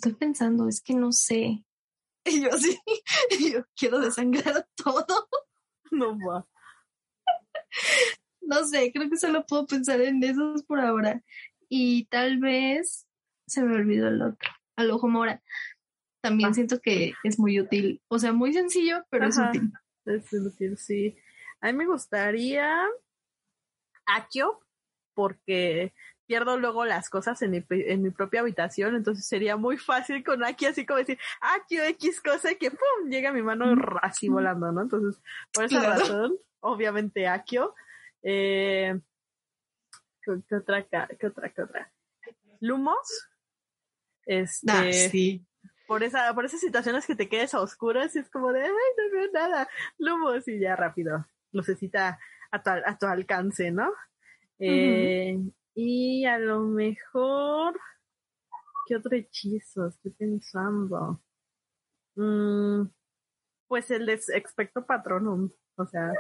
[0.09, 1.65] estoy pensando, es que no sé.
[2.29, 2.77] Y yo sí,
[3.53, 5.07] yo quiero desangrar todo.
[5.93, 6.45] No va.
[8.41, 11.23] No sé, creo que solo puedo pensar en esos por ahora.
[11.69, 13.07] Y tal vez
[13.47, 14.51] se me olvidó el otro.
[14.77, 15.43] Al ojo mora.
[16.21, 16.55] También Ah.
[16.55, 18.03] siento que es muy útil.
[18.09, 19.73] O sea, muy sencillo, pero es útil.
[20.05, 21.17] Es decir, sí.
[21.61, 22.77] A mí me gustaría
[24.07, 24.61] Akio,
[25.15, 25.95] porque
[26.27, 30.45] pierdo luego las cosas en mi, en mi propia habitación, entonces sería muy fácil con
[30.45, 33.09] Akio, así como decir, Akio X cosa y que ¡pum!
[33.09, 34.83] llega mi mano así volando, ¿no?
[34.83, 35.23] Entonces,
[35.53, 35.99] por esa Claro.
[36.01, 37.75] razón, obviamente Akio.
[38.23, 38.99] Eh,
[40.23, 41.93] ¿qué, otra, qué otra, qué otra?
[42.61, 43.29] Lumos.
[44.25, 45.45] Este, Ah, sí.
[45.87, 48.71] por esa, por esas situaciones que te quedes a oscuras y es como de, ay,
[48.71, 49.69] no veo nada,
[49.99, 52.19] lumos y ya rápido, lucecita
[52.51, 53.93] a tu, a tu alcance, ¿no?
[54.59, 55.39] Eh,
[55.79, 57.79] Y a lo mejor,
[58.87, 61.23] ¿qué otro hechizo estoy pensando?
[62.15, 62.87] Mm,
[63.69, 66.13] pues el de Expecto Patronum, o sea,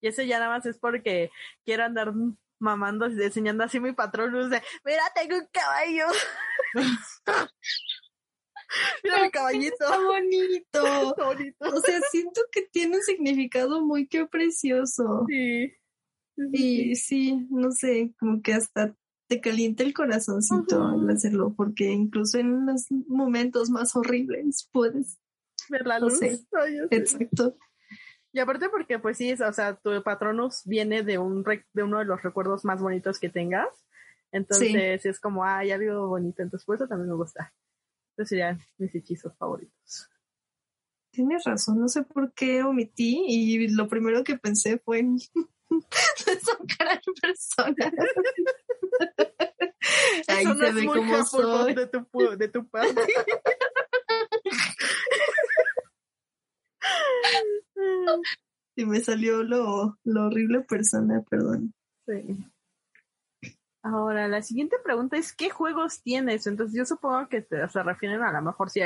[0.00, 1.30] y ese ya nada más es porque
[1.64, 2.12] quiero andar
[2.58, 6.06] mamando, y enseñando así mi patronum de, mira, tengo un caballo.
[9.04, 9.84] mira mi caballito.
[9.84, 10.86] Está bonito.
[11.10, 11.64] Está bonito.
[11.72, 15.24] O sea, siento que tiene un significado muy que precioso.
[15.28, 15.72] Sí.
[16.52, 18.92] Y sí, no sé, como que hasta
[19.34, 25.18] te calienta el corazoncito al hacerlo, porque incluso en los momentos más horribles puedes
[25.68, 26.20] ver la luz.
[26.90, 27.56] Exacto.
[28.32, 32.04] Y aparte porque pues sí, o sea, tu patronus viene de un de uno de
[32.04, 33.68] los recuerdos más bonitos que tengas.
[34.32, 36.42] Entonces es como, ay, algo bonito.
[36.42, 37.52] Entonces por eso también me gusta.
[38.10, 40.10] Estos serían mis hechizos favoritos.
[41.10, 45.18] Tienes razón, no sé por qué omití y lo primero que pensé fue en
[46.78, 47.92] cara personas.
[50.28, 51.74] Ahí se ve como soy.
[51.74, 53.00] De tu, de tu parte.
[58.76, 61.74] y me salió lo, lo horrible persona, perdón.
[62.06, 62.46] Sí.
[63.82, 66.46] Ahora, la siguiente pregunta es, ¿qué juegos tienes?
[66.46, 68.80] Entonces yo supongo que se refieren a lo mejor si,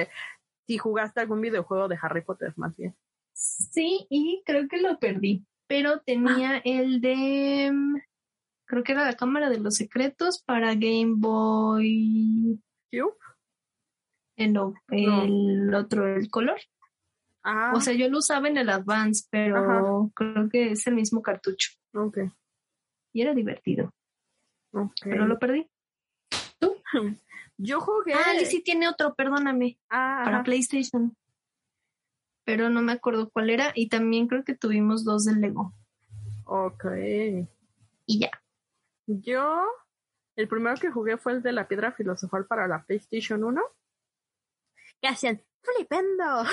[0.66, 2.96] si jugaste algún videojuego de Harry Potter más bien.
[3.32, 6.62] Sí, y creo que lo perdí, pero tenía ah.
[6.64, 7.70] el de,
[8.68, 12.60] creo que era la Cámara de los Secretos para Game Boy.
[12.90, 13.16] ¿Cube?
[14.36, 16.60] Eh, no, el otro, el color.
[17.42, 17.72] Ah.
[17.74, 21.72] O sea, yo lo usaba en el Advance, pero creo que es el mismo cartucho.
[21.94, 22.18] Ok.
[23.12, 23.92] Y era divertido.
[25.02, 25.66] Pero lo perdí.
[26.60, 26.76] ¿Tú?
[27.60, 28.14] Yo jugué.
[28.14, 29.80] Ah, sí tiene otro, perdóname.
[29.90, 31.16] Ah, para PlayStation.
[32.44, 33.72] Pero no me acuerdo cuál era.
[33.74, 35.74] Y también creo que tuvimos dos del Lego.
[36.44, 36.84] Ok.
[38.06, 38.30] Y ya.
[39.08, 39.64] Yo,
[40.36, 43.62] el primero que jugué fue el de la piedra filosofal para la PlayStation 1.
[45.00, 45.42] ¿Qué hacían?
[45.62, 46.44] ¡Flipendo!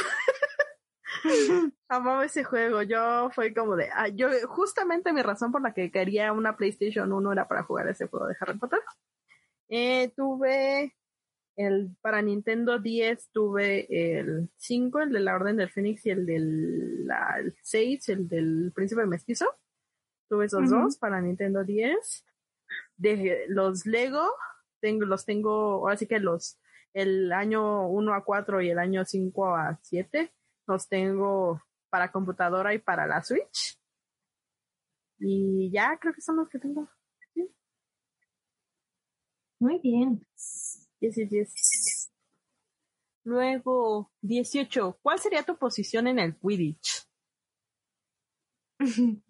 [1.89, 2.81] Amaba ese juego.
[2.81, 3.89] Yo fue como de.
[3.93, 7.89] Ah, yo, justamente mi razón por la que quería una PlayStation 1 era para jugar
[7.89, 8.79] ese juego de Harry Potter.
[9.67, 10.95] Eh, tuve
[11.57, 16.25] el para Nintendo 10 tuve el 5, el de la Orden del Fénix y el
[16.25, 17.07] del
[17.61, 19.45] 6, el del Príncipe Mestizo.
[20.29, 22.25] Tuve esos dos para Nintendo 10.
[22.97, 24.25] De los Lego,
[24.79, 26.59] tengo, los tengo, ahora sí que los,
[26.93, 30.33] el año 1 a 4 y el año 5 a 7
[30.67, 33.79] los tengo para computadora y para la Switch.
[35.19, 36.89] Y ya creo que son los que tengo.
[39.59, 40.25] Muy bien.
[40.99, 42.11] 10 10.
[43.23, 44.99] Luego, 18.
[45.01, 47.07] ¿Cuál sería tu posición en el Quidditch?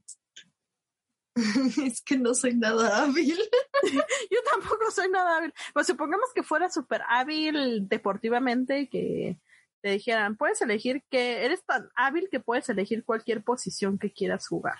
[1.85, 3.37] es que no soy nada hábil.
[4.31, 5.53] Yo tampoco soy nada hábil.
[5.73, 9.39] Pues supongamos que fuera súper hábil deportivamente, que
[9.81, 14.47] te dijeran, puedes elegir que eres tan hábil que puedes elegir cualquier posición que quieras
[14.47, 14.77] jugar.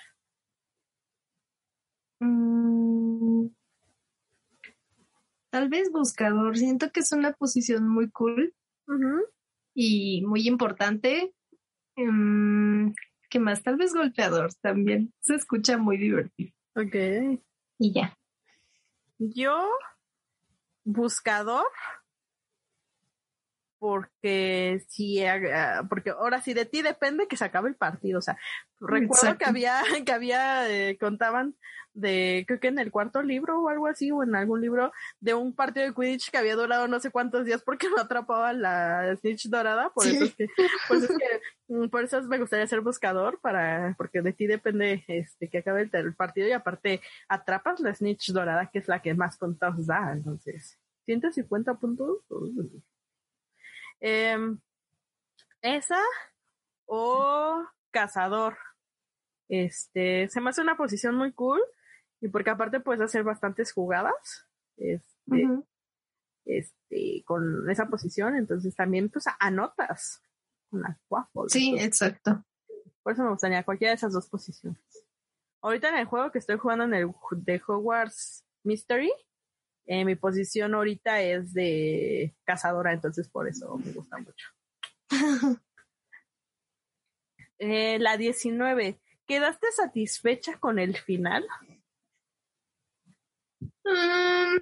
[2.19, 3.47] Mm,
[5.49, 6.57] tal vez buscador.
[6.57, 8.55] Siento que es una posición muy cool
[9.73, 11.33] y muy importante.
[11.97, 12.93] Mm,
[13.35, 13.61] ¿Qué más?
[13.61, 15.13] Tal vez golpeador también.
[15.19, 16.53] Se escucha muy divertido.
[16.73, 16.95] Ok.
[17.77, 18.17] Y ya.
[19.17, 19.67] Yo,
[20.85, 21.65] buscador
[23.85, 25.23] porque si
[25.89, 28.35] porque ahora sí de ti depende que se acabe el partido o sea
[28.79, 31.55] recuerdo que había que había eh, contaban
[31.93, 35.35] de creo que en el cuarto libro o algo así o en algún libro de
[35.35, 39.15] un partido de Quidditch que había durado no sé cuántos días porque no atrapaba la
[39.17, 40.47] snitch dorada por eso es que
[40.87, 45.03] pues es que mm, por eso me gustaría ser buscador para porque de ti depende
[45.07, 49.13] este que acabe el, partido y aparte atrapas la snitch dorada que es la que
[49.13, 52.23] más contados da entonces 150 puntos
[53.99, 54.59] Em,
[55.61, 56.01] esa
[56.85, 58.57] o cazador.
[59.47, 61.61] Este, se me hace una posición muy cool
[62.21, 64.47] y porque aparte puedes hacer bastantes jugadas.
[64.77, 65.47] Este,
[66.45, 70.21] este, con esa posición, entonces también pues anotas
[70.69, 70.97] con las
[71.47, 72.43] Sí, exacto.
[73.03, 74.79] Por eso me gustaría cualquiera de esas dos posiciones.
[75.61, 79.11] Ahorita en el juego que estoy jugando en el de Hogwarts Mystery,
[79.85, 84.47] eh, mi posición ahorita es de cazadora, entonces por eso me gusta mucho.
[87.59, 88.99] eh, la 19.
[89.27, 91.45] ¿Quedaste satisfecha con el final?
[93.83, 94.57] Mm.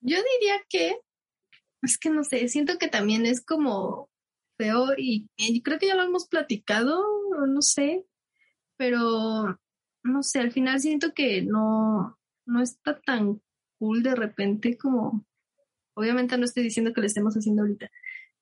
[0.00, 0.98] yo diría que,
[1.82, 4.10] es que no sé, siento que también es como
[4.56, 7.04] feo y, y creo que ya lo hemos platicado,
[7.46, 8.06] no sé,
[8.78, 9.58] pero
[10.08, 13.40] no sé, al final siento que no, no está tan
[13.78, 15.24] cool de repente como,
[15.94, 17.90] obviamente no estoy diciendo que lo estemos haciendo ahorita,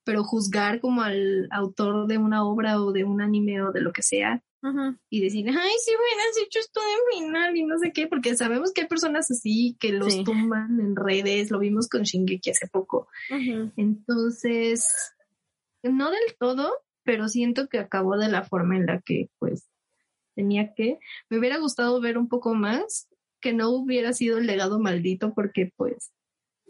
[0.05, 3.93] pero juzgar como al autor de una obra o de un anime o de lo
[3.93, 4.43] que sea
[5.11, 8.73] y decir, ay, si hubieras hecho esto de final y no sé qué, porque sabemos
[8.73, 13.07] que hay personas así que los tumban en redes, lo vimos con Shingeki hace poco.
[13.77, 14.89] Entonces,
[15.85, 16.73] no del todo,
[17.05, 19.69] pero siento que acabó de la forma en la que pues
[20.37, 21.01] tenía que.
[21.29, 23.09] Me hubiera gustado ver un poco más,
[23.41, 26.13] que no hubiera sido el legado maldito porque pues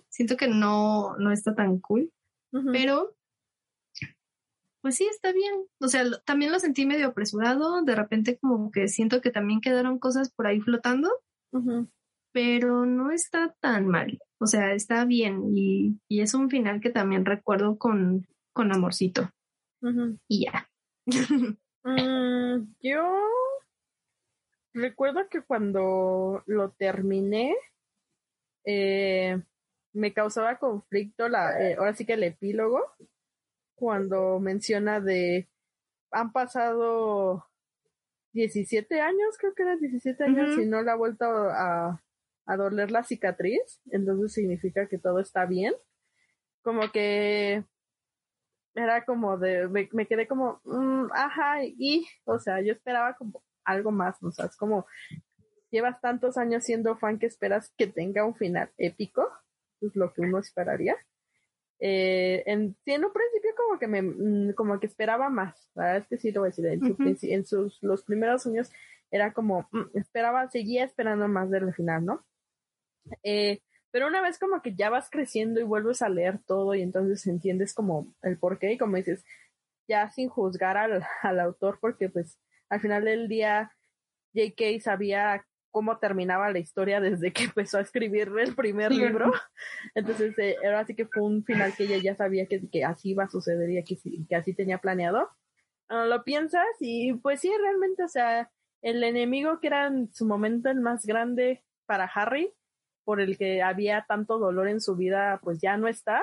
[0.09, 2.11] siento que no, no está tan cool,
[2.73, 3.14] pero
[4.81, 5.53] pues sí, está bien.
[5.81, 9.99] O sea, también lo sentí medio apresurado, de repente como que siento que también quedaron
[9.99, 11.11] cosas por ahí flotando,
[12.33, 14.19] pero no está tan mal.
[14.39, 19.31] O sea, está bien y, es un final que también recuerdo con, con amorcito.
[20.29, 20.71] Y ya.
[21.89, 23.01] Mm, yo
[24.77, 27.55] recuerdo que cuando lo terminé,
[28.64, 29.41] eh,
[29.93, 32.81] me causaba conflicto la, eh, ahora sí que el epílogo,
[33.74, 35.49] cuando menciona de
[36.12, 37.47] han pasado
[38.33, 42.03] 17 años, creo que eran 17 años, y no le ha vuelto a,
[42.47, 45.74] a doler la cicatriz, entonces significa que todo está bien.
[46.62, 47.64] Como que
[48.74, 53.91] era como de, me, quedé como, mm, ajá, y, o sea, yo esperaba como algo
[53.91, 54.87] más, o sea, es como,
[55.71, 59.29] llevas tantos años siendo fan que esperas que tenga un final épico,
[59.81, 60.97] es lo que uno esperaría.
[61.79, 65.99] Eh, en, en un principio como que me, mm, como que esperaba más, ¿verdad?
[65.99, 66.67] Es que sí lo voy a decir,
[67.31, 68.71] en, sus, los primeros años
[69.11, 72.25] era como, mm, esperaba, seguía esperando más del final, ¿no?
[73.23, 73.61] Eh,
[73.91, 77.27] pero una vez como que ya vas creciendo y vuelves a leer todo y entonces
[77.27, 79.25] entiendes como el por qué y como dices,
[79.89, 82.39] ya sin juzgar al, al autor porque pues
[82.69, 83.73] al final del día
[84.35, 84.81] J.K.
[84.81, 89.33] sabía cómo terminaba la historia desde que empezó a escribir el primer libro.
[89.95, 93.11] Entonces, eh, era así que fue un final que ella ya sabía que, que así
[93.11, 93.97] iba a suceder y que,
[94.29, 95.29] que así tenía planeado.
[95.89, 98.51] Ah, lo piensas y pues sí, realmente, o sea,
[98.83, 102.53] el enemigo que era en su momento el más grande para Harry,
[103.05, 106.23] por el que había tanto dolor en su vida, pues ya no está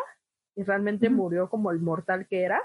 [0.56, 2.62] y realmente murió como el mortal que era.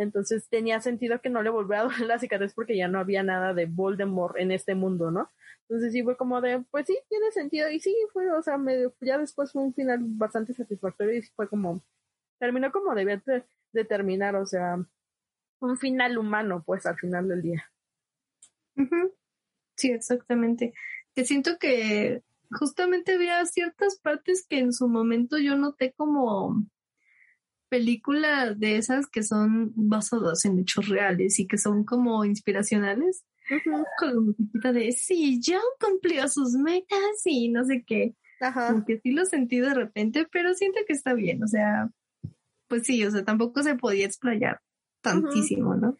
[0.00, 3.22] Entonces tenía sentido que no le volviera a doler la cicatriz porque ya no había
[3.22, 5.30] nada de Voldemort en este mundo, ¿no?
[5.68, 7.70] Entonces sí fue como de, pues sí, tiene sentido.
[7.70, 11.48] Y sí, fue, o sea, me, ya después fue un final bastante satisfactorio y fue
[11.48, 11.82] como,
[12.38, 13.22] terminó como debía
[13.72, 14.78] de, terminar, o sea,
[15.60, 17.70] un final humano, pues al final del día.
[19.76, 20.72] Sí, exactamente.
[21.14, 26.64] Que siento que justamente había ciertas partes que en su momento yo noté como
[27.70, 33.24] películas de esas que son basadas en hechos reales y que son como inspiracionales.
[33.98, 38.14] Con la musiquita de sí, John cumplió sus metas y no sé qué.
[38.40, 38.72] Ajá.
[38.72, 41.42] Como que sí lo sentí de repente, pero siento que está bien.
[41.42, 41.90] O sea,
[42.68, 44.60] pues sí, o sea, tampoco se podía explayar
[45.00, 45.96] tantísimo, ¿no?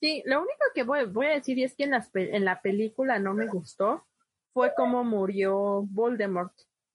[0.00, 3.18] Sí, lo único que voy, voy a decir es que en, las, en la película
[3.18, 4.06] no me gustó
[4.52, 6.52] fue cómo murió Voldemort.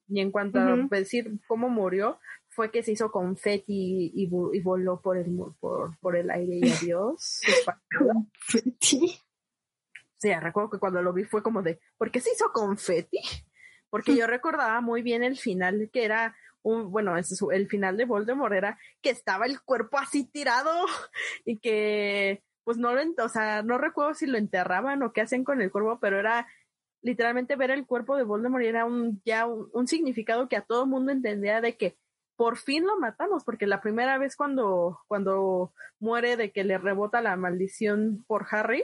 [0.07, 2.19] Y en cuanto a decir cómo murió,
[2.53, 6.69] fue que se hizo confeti y, y, voló por el, por, por el aire y
[6.69, 7.41] adiós.
[7.97, 9.19] confeti.
[10.17, 13.19] Sí, recuerdo que cuando lo vi fue como de, ¿por qué se hizo confeti?
[13.89, 18.53] Porque yo recordaba muy bien el final, que era un, bueno, el final de Voldemort
[18.53, 20.71] era que estaba el cuerpo así tirado
[21.45, 25.43] y que, pues no lo, o sea, no recuerdo si lo enterraban o qué hacen
[25.43, 26.47] con el cuerpo, pero era
[27.01, 31.11] literalmente ver el cuerpo de Voldemort era un, ya un, significado que a todo mundo
[31.11, 31.97] entendía de que
[32.43, 35.71] por fin lo matamos, porque la primera vez cuando, cuando
[36.01, 38.83] muere de que le rebota la maldición por Harry,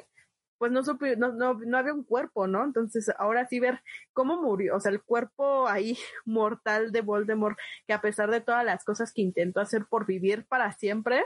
[0.57, 2.63] pues no, no, no, no, había un cuerpo, ¿no?
[2.63, 3.81] Entonces ahora sí ver
[4.13, 8.63] cómo murió, o sea, el cuerpo ahí mortal de Voldemort, que a pesar de todas
[8.63, 11.25] las cosas que intentó hacer por vivir para siempre,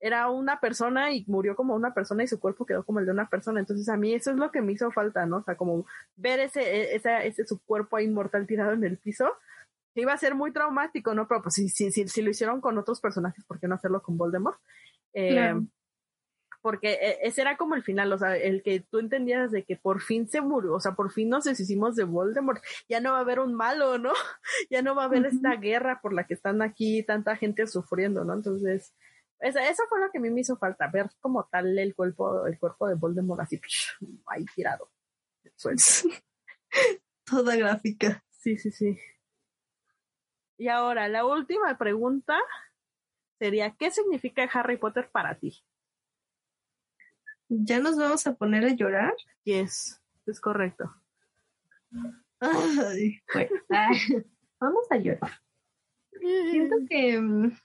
[0.00, 3.12] era una persona y murió como una persona y su cuerpo quedó como el de
[3.12, 3.60] una persona.
[3.60, 5.36] Entonces a mí eso es lo que me hizo falta, ¿no?
[5.36, 8.98] O sea, como ver ese, e, ese, ese su cuerpo ahí inmortal tirado en el
[8.98, 9.30] piso,
[9.94, 11.26] que iba a ser muy traumático, ¿no?
[11.28, 14.02] Pero pues si, si, si, si lo hicieron con otros personajes, ¿por qué no hacerlo
[14.02, 14.58] con Voldemort?
[15.12, 15.54] Eh,
[16.62, 19.76] Porque e, ese era como el final, o sea, el que tú entendías de que
[19.76, 23.18] por fin se murió, o sea, por fin nos deshicimos de Voldemort, ya no va
[23.18, 24.12] a haber un malo, ¿no?
[24.70, 28.24] Ya no va a haber esta guerra por la que están aquí tanta gente sufriendo,
[28.24, 28.34] ¿no?
[28.34, 28.94] Entonces,
[29.40, 32.58] eso, fue lo que a mí me hizo falta, ver como tal el cuerpo, el
[32.58, 33.60] cuerpo de Voldemort así,
[34.26, 34.90] ahí tirado.
[37.24, 38.22] Toda gráfica.
[38.30, 38.98] Sí, sí, sí.
[40.60, 42.38] Y ahora, la última pregunta
[43.38, 45.64] sería, ¿qué significa Harry Potter para ti?
[47.48, 49.14] ¿Ya nos vamos a poner a llorar?
[49.44, 50.94] Yes, es correcto.
[54.60, 55.40] vamos a llorar.
[56.50, 57.56] Siento que, mm,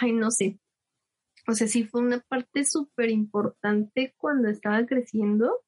[0.00, 0.58] ay, no sé,
[1.46, 5.62] o sea, sí fue una parte súper importante cuando estaba creciendo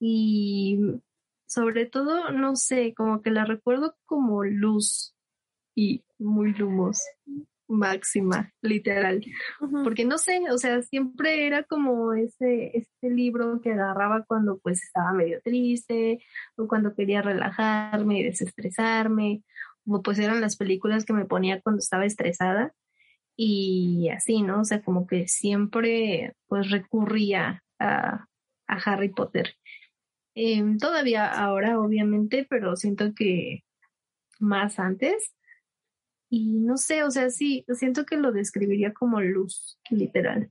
[0.00, 0.80] y
[1.44, 5.14] sobre todo, no sé, como que la recuerdo como luz
[5.74, 7.00] y muy lumos.
[7.68, 9.24] máxima, literal.
[9.82, 14.82] Porque no sé, o sea, siempre era como ese, este libro que agarraba cuando pues
[14.82, 16.22] estaba medio triste
[16.56, 19.42] o cuando quería relajarme y desestresarme,
[19.86, 22.74] o pues eran las películas que me ponía cuando estaba estresada
[23.36, 24.60] y así, ¿no?
[24.60, 28.26] O sea, como que siempre pues recurría a,
[28.66, 29.54] a Harry Potter.
[30.34, 33.64] Em, todavía ahora, obviamente, pero siento que
[34.38, 35.34] más antes.
[36.34, 40.50] Y no sé, o sea, sí, siento que lo describiría como luz, literal.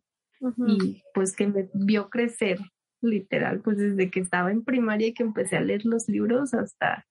[0.68, 2.60] Y pues que me vio crecer,
[3.02, 7.08] literal, pues desde que estaba en primaria y que empecé a leer los libros hasta,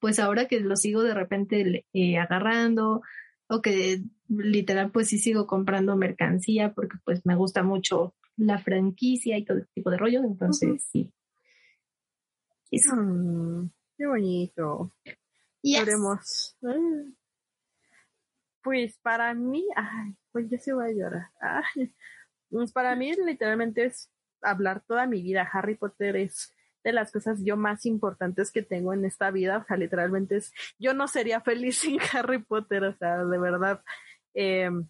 [0.00, 3.02] pues ahora que los sigo de repente eh, agarrando,
[3.46, 9.38] o que literal pues sí sigo comprando mercancía porque pues me gusta mucho la franquicia
[9.38, 11.12] y todo ese tipo de rollo, entonces sí.
[12.72, 14.92] Mm, qué bonito.
[15.62, 15.78] Yes.
[18.68, 21.30] Pues para mí, ay, pues ya se va a llorar.
[22.50, 24.12] pues para mí literalmente es
[24.42, 25.48] hablar toda mi vida.
[25.50, 26.54] Harry Potter es
[26.84, 29.56] de las cosas yo más importantes que tengo en esta vida.
[29.56, 33.82] O sea, literalmente es, yo no sería feliz sin Harry Potter, o sea, de verdad.
[34.34, 34.86] Em,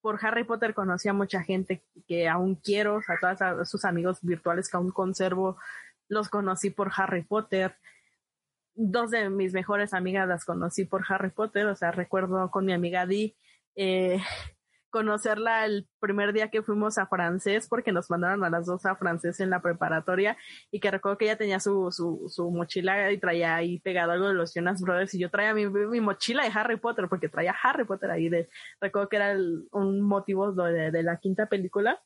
[0.00, 4.20] por Harry Potter conocí a mucha gente que aún quiero, o sea, todos sus amigos
[4.22, 5.58] virtuales que aún conservo,
[6.06, 7.74] los conocí por Harry Potter
[8.76, 12.72] dos de mis mejores amigas las conocí por Harry Potter, o sea, recuerdo con mi
[12.72, 13.34] amiga Di
[13.74, 14.20] eh,
[14.90, 18.96] conocerla el primer día que fuimos a francés, porque nos mandaron a las dos a
[18.96, 20.36] francés en la preparatoria,
[20.70, 24.28] y que recuerdo que ella tenía su, su, su mochila y traía ahí pegado algo
[24.28, 27.54] de los Jonas Brothers, y yo traía mi, mi mochila de Harry Potter, porque traía
[27.62, 28.48] Harry Potter ahí, de,
[28.80, 29.36] recuerdo que era
[29.72, 32.00] un motivo de, de, la quinta película,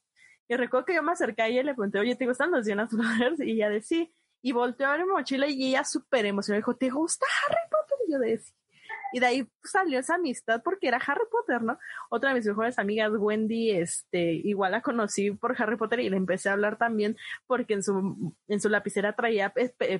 [0.48, 2.66] y recuerdo que yo me acerqué a ella y le pregunté, oye, ¿te gustan los
[2.66, 3.40] Jonas Brothers?
[3.40, 4.08] Y ella decía,
[4.42, 7.98] y volteó a ver mi mochila y ella súper emocionada dijo, ¿te gusta Harry Potter?
[8.06, 8.54] Y yo decía,
[9.12, 11.78] y de ahí salió esa amistad porque era Harry Potter, ¿no?
[12.10, 16.16] Otra de mis mejores amigas, Wendy, este, igual la conocí por Harry Potter y le
[16.16, 19.52] empecé a hablar también porque en su, en su lapicera traía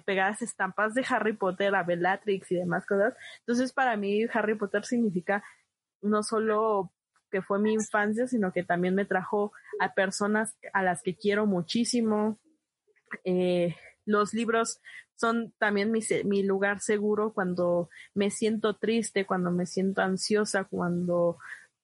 [0.05, 3.15] pegadas estampas de Harry Potter, a Bellatrix y demás cosas.
[3.41, 5.43] Entonces, para mí, Harry Potter significa
[6.03, 6.93] no solo
[7.31, 11.47] que fue mi infancia, sino que también me trajo a personas a las que quiero
[11.47, 12.39] muchísimo.
[13.25, 14.81] Eh, los libros
[15.16, 21.39] son también mi, lugar seguro cuando me siento triste, cuando me siento ansiosa, cuando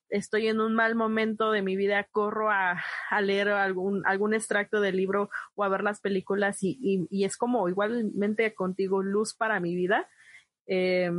[0.09, 2.82] estoy en un mal momento de mi vida, corro a,
[3.20, 8.55] leer algún, extracto del libro o a ver las películas y, y, es como igualmente
[8.55, 10.09] contigo luz para mi vida.
[10.66, 11.10] Eh,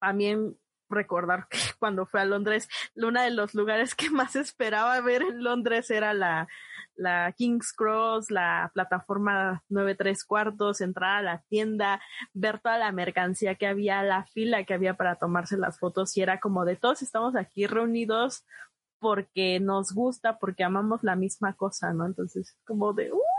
[0.00, 0.56] también
[0.88, 5.42] recordar que cuando fui a Londres, uno de los lugares que más esperaba ver en
[5.42, 6.48] Londres era la,
[6.96, 12.00] la King's Cross, la plataforma 93 cuartos, entrar a la tienda,
[12.32, 16.22] ver toda la mercancía que había, la fila que había para tomarse las fotos y
[16.22, 18.44] era como de todos estamos aquí reunidos
[18.98, 22.06] porque nos gusta, porque amamos la misma cosa, ¿no?
[22.06, 23.35] Entonces, como de, uh,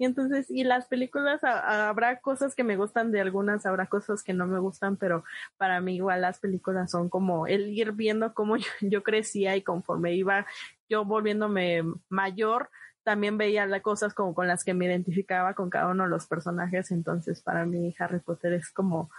[0.00, 4.32] y entonces, y las películas, habrá cosas que me gustan de algunas, habrá cosas que
[4.32, 5.24] no me gustan, pero
[5.58, 10.14] para mí igual las películas son como el ir viendo cómo yo, crecía y conforme
[10.14, 10.46] iba
[10.88, 12.70] yo volviéndome mayor,
[13.02, 16.26] también veía las cosas como con las que me identificaba con cada uno de los
[16.26, 16.90] personajes.
[16.92, 19.10] Entonces, para mí Harry Potter es como,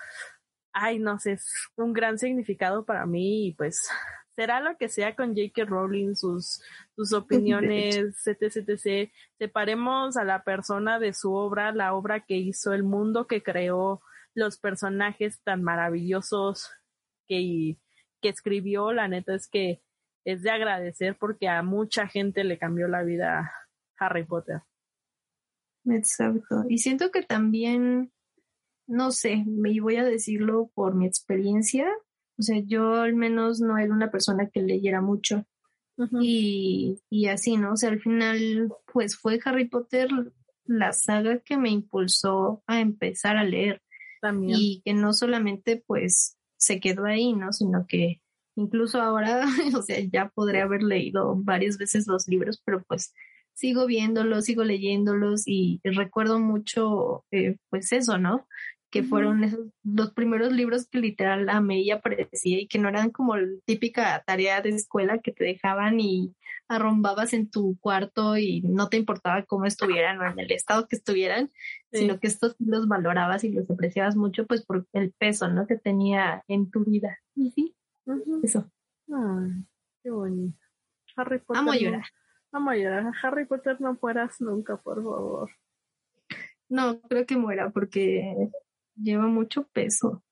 [0.74, 3.88] ay, no sé, es un gran significado para mí y pues
[4.36, 5.66] será lo que sea con J.K.
[5.66, 6.62] Rowling, sus,
[6.96, 9.12] sus opiniones, etc, etc.
[9.38, 14.02] Separemos a la persona de su obra, la obra que hizo, el mundo que creó,
[14.34, 16.72] los personajes tan maravillosos
[17.28, 17.78] que,
[18.22, 18.94] que escribió.
[18.94, 19.82] La neta es que
[20.26, 23.52] es de agradecer porque a mucha gente le cambió la vida
[23.98, 24.62] Harry Potter.
[25.86, 26.64] Exacto.
[26.70, 28.12] Y siento que también,
[28.88, 31.90] no sé, me voy a decirlo por mi experiencia,
[32.42, 35.46] o sea, yo al menos no era una persona que leyera mucho.
[36.20, 37.74] y, y así, ¿no?
[37.74, 40.10] O sea, al final, pues fue Harry Potter
[40.66, 43.84] la saga que me impulsó a empezar a leer.
[44.22, 44.58] También.
[44.60, 47.54] Y que no solamente pues se quedó ahí, ¿no?
[47.54, 48.22] Sino que
[48.56, 49.46] incluso ahora,
[49.78, 53.14] o sea, ya podré haber leído varias veces los libros, pero pues
[53.54, 58.48] sigo viéndolos, sigo leyéndolos y recuerdo mucho, eh, pues eso, ¿no?
[58.92, 63.10] Que fueron esos los primeros libros que literal amé y aprecié y que no eran
[63.10, 66.36] como la típica tarea de escuela que te dejaban y
[66.68, 70.98] arrombabas en tu cuarto y no te importaba cómo estuvieran o en el estado que
[70.98, 71.52] estuvieran,
[71.92, 75.68] sino que estos los valorabas y los apreciabas mucho pues por el peso, ¿no?
[75.68, 77.18] que tenía en tu vida.
[77.36, 77.76] Y sí,
[78.44, 78.70] eso.
[79.10, 79.66] Ay,
[80.04, 80.58] qué bonito.
[81.16, 81.62] Harry Potter.
[81.62, 82.06] Amo llorar.
[82.52, 83.12] amo llorar.
[83.24, 85.50] Harry Potter no fueras nunca, por favor.
[86.70, 88.50] No, creo que muera porque
[88.96, 90.24] lleva mucho peso.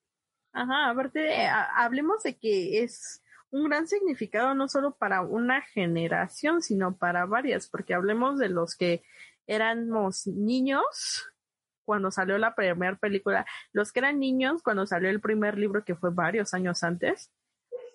[0.51, 3.21] Ajá, aparte, hablemos de que es
[3.51, 8.75] un gran significado no solo para una generación, sino para varias, porque hablemos de los
[8.75, 9.03] que
[9.47, 11.31] éramos niños
[11.85, 15.95] cuando salió la primera película, los que eran niños cuando salió el primer libro que
[15.95, 17.31] fue varios años antes,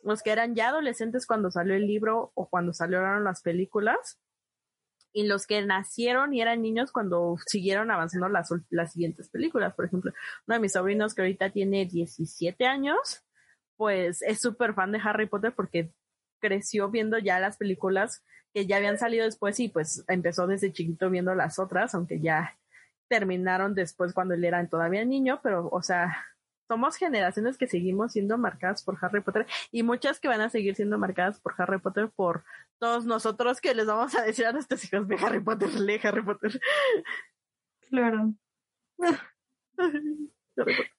[0.02, 4.18] los que eran ya adolescentes cuando salió el libro o cuando salieron las películas,
[5.14, 9.72] y los que nacieron y eran niños cuando siguieron avanzando las, las siguientes películas.
[9.74, 10.12] Por ejemplo,
[10.46, 13.24] uno de mis sobrinos que ahorita tiene 17 años,
[13.76, 15.92] pues es súper fan de Harry Potter porque
[16.40, 21.08] creció viendo ya las películas que ya habían salido después y pues empezó desde chiquito
[21.10, 22.58] viendo las otras, aunque ya
[23.08, 26.26] terminaron después cuando él era todavía niño, pero o sea,
[26.68, 30.74] somos generaciones que seguimos siendo marcadas por Harry Potter y muchas que van a seguir
[30.74, 32.44] siendo marcadas por Harry Potter por
[32.78, 36.22] todos nosotros que les vamos a decir a nuestros hijos de Harry Potter, lee Harry
[36.22, 36.60] Potter.
[37.88, 38.34] Claro.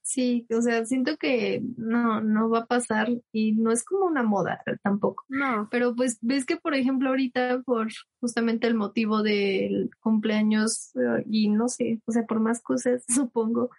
[0.01, 4.23] Sí, o sea, siento que no, no va a pasar y no es como una
[4.23, 5.23] moda tampoco.
[5.29, 5.67] No.
[5.71, 7.87] Pero pues ves que, por ejemplo, ahorita por
[8.19, 13.69] justamente el motivo del cumpleaños eh, y no sé, o sea, por más cosas, supongo,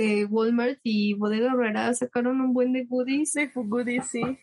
[0.00, 3.34] eh, Walmart y Bodega Herrera sacaron un buen de goodies.
[3.34, 4.22] De goodies, sí.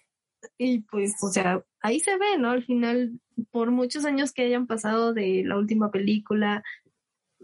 [0.60, 2.52] Y pues, o sea, ahí se ve, ¿no?
[2.52, 3.20] Al final,
[3.50, 6.64] por muchos años que hayan pasado de la última película,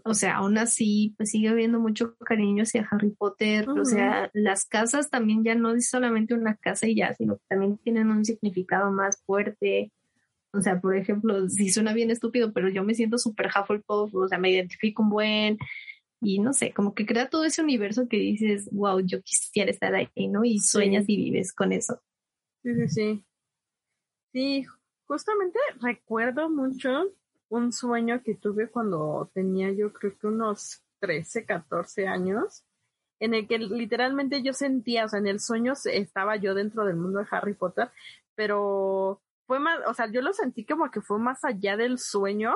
[0.04, 3.68] o sea, aún así, pues sigue habiendo mucho cariño hacia Harry Potter.
[3.68, 7.44] O sea, las casas también ya no es solamente una casa y ya, sino que
[7.48, 9.90] también tienen un significado más fuerte.
[10.52, 14.28] O sea, por ejemplo, si suena bien estúpido, pero yo me siento súper Hufflepuff, o
[14.28, 15.58] sea, me identifico un buen
[16.24, 19.94] y no sé, como que crea todo ese universo que dices, wow, yo quisiera estar
[19.94, 20.44] ahí, ¿no?
[20.44, 22.00] Y sueñas y vives con eso.
[22.62, 23.24] Sí, sí, sí.
[24.32, 24.66] Sí,
[25.06, 27.12] justamente recuerdo mucho
[27.48, 32.64] un sueño que tuve cuando tenía yo creo que unos 13, 14 años,
[33.20, 36.96] en el que literalmente yo sentía, o sea, en el sueño estaba yo dentro del
[36.96, 37.90] mundo de Harry Potter,
[38.34, 42.54] pero fue más, o sea, yo lo sentí como que fue más allá del sueño,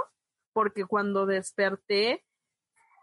[0.53, 2.25] porque cuando desperté,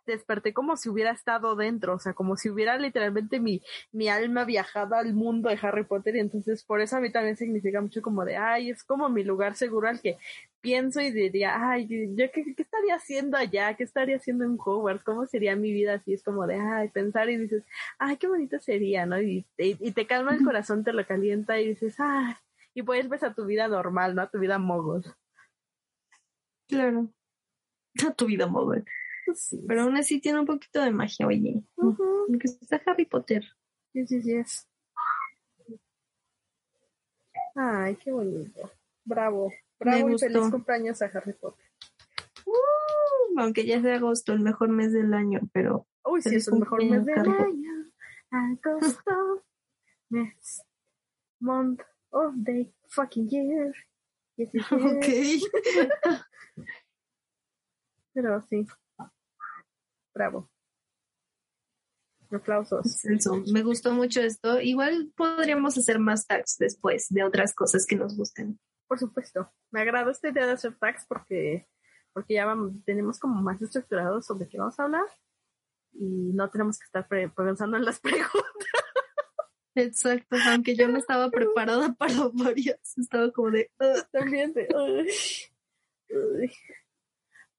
[0.06, 3.62] desperté como si hubiera estado dentro, o sea, como si hubiera literalmente mi,
[3.92, 7.38] mi alma viajado al mundo de Harry Potter y entonces por eso a mí también
[7.38, 10.18] significa mucho como de, ay, es como mi lugar seguro al que
[10.66, 15.28] pienso y diría, ay, yo qué, estaría haciendo allá, qué estaría haciendo en Hogwarts, cómo
[15.28, 17.64] sería mi vida así, es como de, ay, pensar y dices,
[18.00, 19.22] ay, qué bonito sería, ¿no?
[19.22, 22.34] Y, y, te calma el corazón, te lo calienta y dices, ay,
[22.74, 24.24] y vuelves a tu vida normal, ¿no?
[24.24, 25.04] A tu vida mogul.
[26.68, 27.10] Claro.
[28.04, 28.48] A tu vida
[29.28, 29.68] mogul.
[29.68, 31.64] Pero aún así tiene un poquito de magia, oye.
[31.78, 33.44] Aunque está Harry Potter.
[33.94, 34.68] Sí, sí, sí es.
[37.56, 38.72] Ay, qué bonito.
[39.04, 39.52] Bravo.
[39.80, 41.66] Bravo y feliz cumpleaños a Harry Potter.
[42.46, 45.88] Uh, aunque ya sea agosto, el mejor mes del año, pero.
[46.04, 47.92] Uy, sí, es el mejor mes del año.
[48.32, 49.46] Agosto.
[50.10, 50.64] mes.
[51.40, 51.82] Month
[52.12, 53.74] of the fucking year.
[54.38, 55.06] Ok.
[58.14, 58.66] pero sí.
[60.16, 60.50] Bravo.
[62.32, 63.04] Aplausos.
[63.52, 64.60] Me gustó mucho esto.
[64.62, 68.60] Igual podríamos hacer más tags después de otras cosas que nos gusten.
[68.88, 69.52] Por supuesto.
[69.72, 71.68] Me agrada esta idea de hacer tags porque,
[72.14, 75.06] porque ya vamos, tenemos como más estructurado sobre qué vamos a hablar
[75.94, 78.34] y no tenemos que estar pensando en las preguntas.
[79.76, 83.70] Exacto, aunque yo no estaba preparada para varias, estaba como de...
[84.12, 84.68] También de...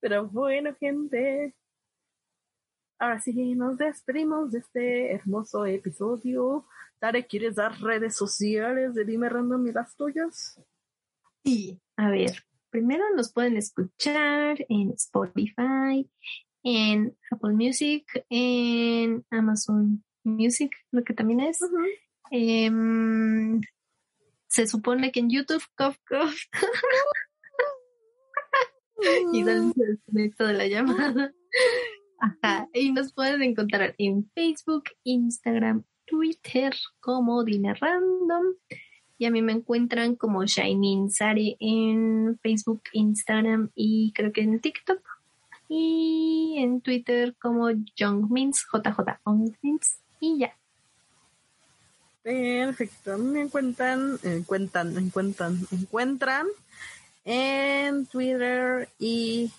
[0.01, 1.55] Pero bueno, gente,
[2.99, 6.67] Ahora sí, nos despedimos de este hermoso episodio.
[6.99, 10.59] Tare, ¿quieres dar redes sociales de Dime Random y las tuyas?
[11.45, 16.11] Sí, a ver, primero nos pueden escuchar en Spotify,
[16.63, 21.59] en Apple Music, en Amazon Music, lo que también es.
[22.31, 23.61] Em,
[24.49, 26.35] se supone que en YouTube, cof, cof.
[29.33, 30.01] y dan el
[30.37, 31.33] de la llamada.
[32.19, 38.55] Ajá, y nos pueden encontrar en Facebook, Instagram, Twitter como Dina Random.
[39.19, 44.61] Y a mí me encuentran como Shining Sari en Facebook, Instagram y creo que en
[44.61, 45.01] TikTok.
[45.69, 49.19] Y en Twitter como Youngmins, JJ
[49.63, 50.57] Mins y ya.
[52.23, 53.19] Perfecto.
[53.19, 56.47] Me encuentran, encuentran, encuentran, encuentran
[57.25, 59.51] en Twitter y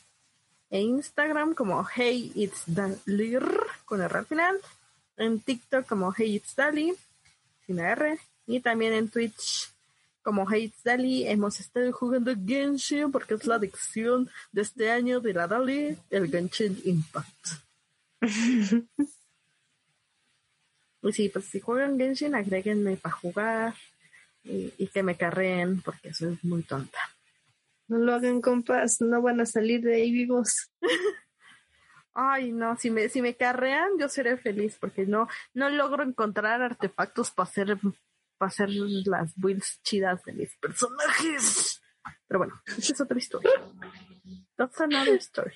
[0.69, 3.44] en Instagram como Hey It's Dalir
[3.85, 4.57] con R al final,
[5.18, 6.94] en TikTok como Hey It's Dali
[7.65, 9.72] sin R y también en Twitch
[10.22, 15.19] como Hey It's Dali hemos estado jugando Genshin porque es la adicción de este año
[15.19, 17.48] de la Dali, el Genshin Impact.
[21.03, 23.76] Y sí, pues si juegan Genshin, agréguenme para jugar
[24.44, 26.99] y, y que me carreen porque soy muy tonta.
[27.88, 30.72] No lo hagan, compas, no van a salir de ahí vivos.
[32.14, 36.61] Ay, no, si me, si me carrean, yo seré feliz porque no, no logro encontrar
[36.61, 37.77] artefactos para hacer,
[38.38, 41.81] para hacer las builds chidas de mis personajes.
[42.27, 43.51] Pero bueno, esa es otra historia.
[44.55, 45.53] That's another story.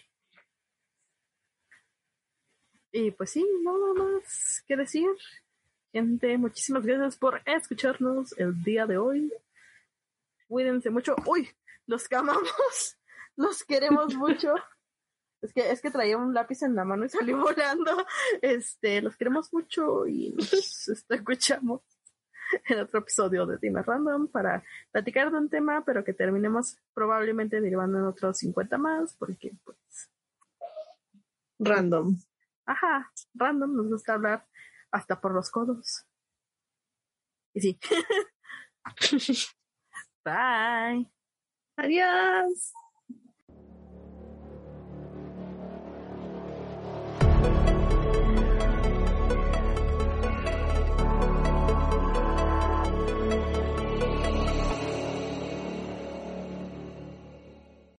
[2.92, 5.10] Y pues sí, nada más que decir.
[5.94, 9.34] Gente, muchísimas gracias por escucharnos el día de hoy.
[10.48, 11.16] Cuídense mucho.
[11.26, 11.50] Uy,
[11.88, 12.98] los que amamos,
[13.36, 14.56] los queremos mucho.
[15.42, 18.06] Es que, es que traía un lápiz en la mano y salió volando.
[18.42, 21.82] Este, los queremos mucho y nos escuchamos
[22.66, 27.62] en otro episodio de Dime Random para platicar de un tema, pero que terminemos probablemente
[27.62, 29.78] derivando en otros 50 más, porque pues.
[31.60, 32.18] Random.
[32.66, 34.48] Ajá, random, nos gusta hablar
[34.92, 36.06] hasta por los codos.
[37.54, 37.80] Y sí.
[40.24, 41.21] Bye.
[41.82, 42.72] Adiós.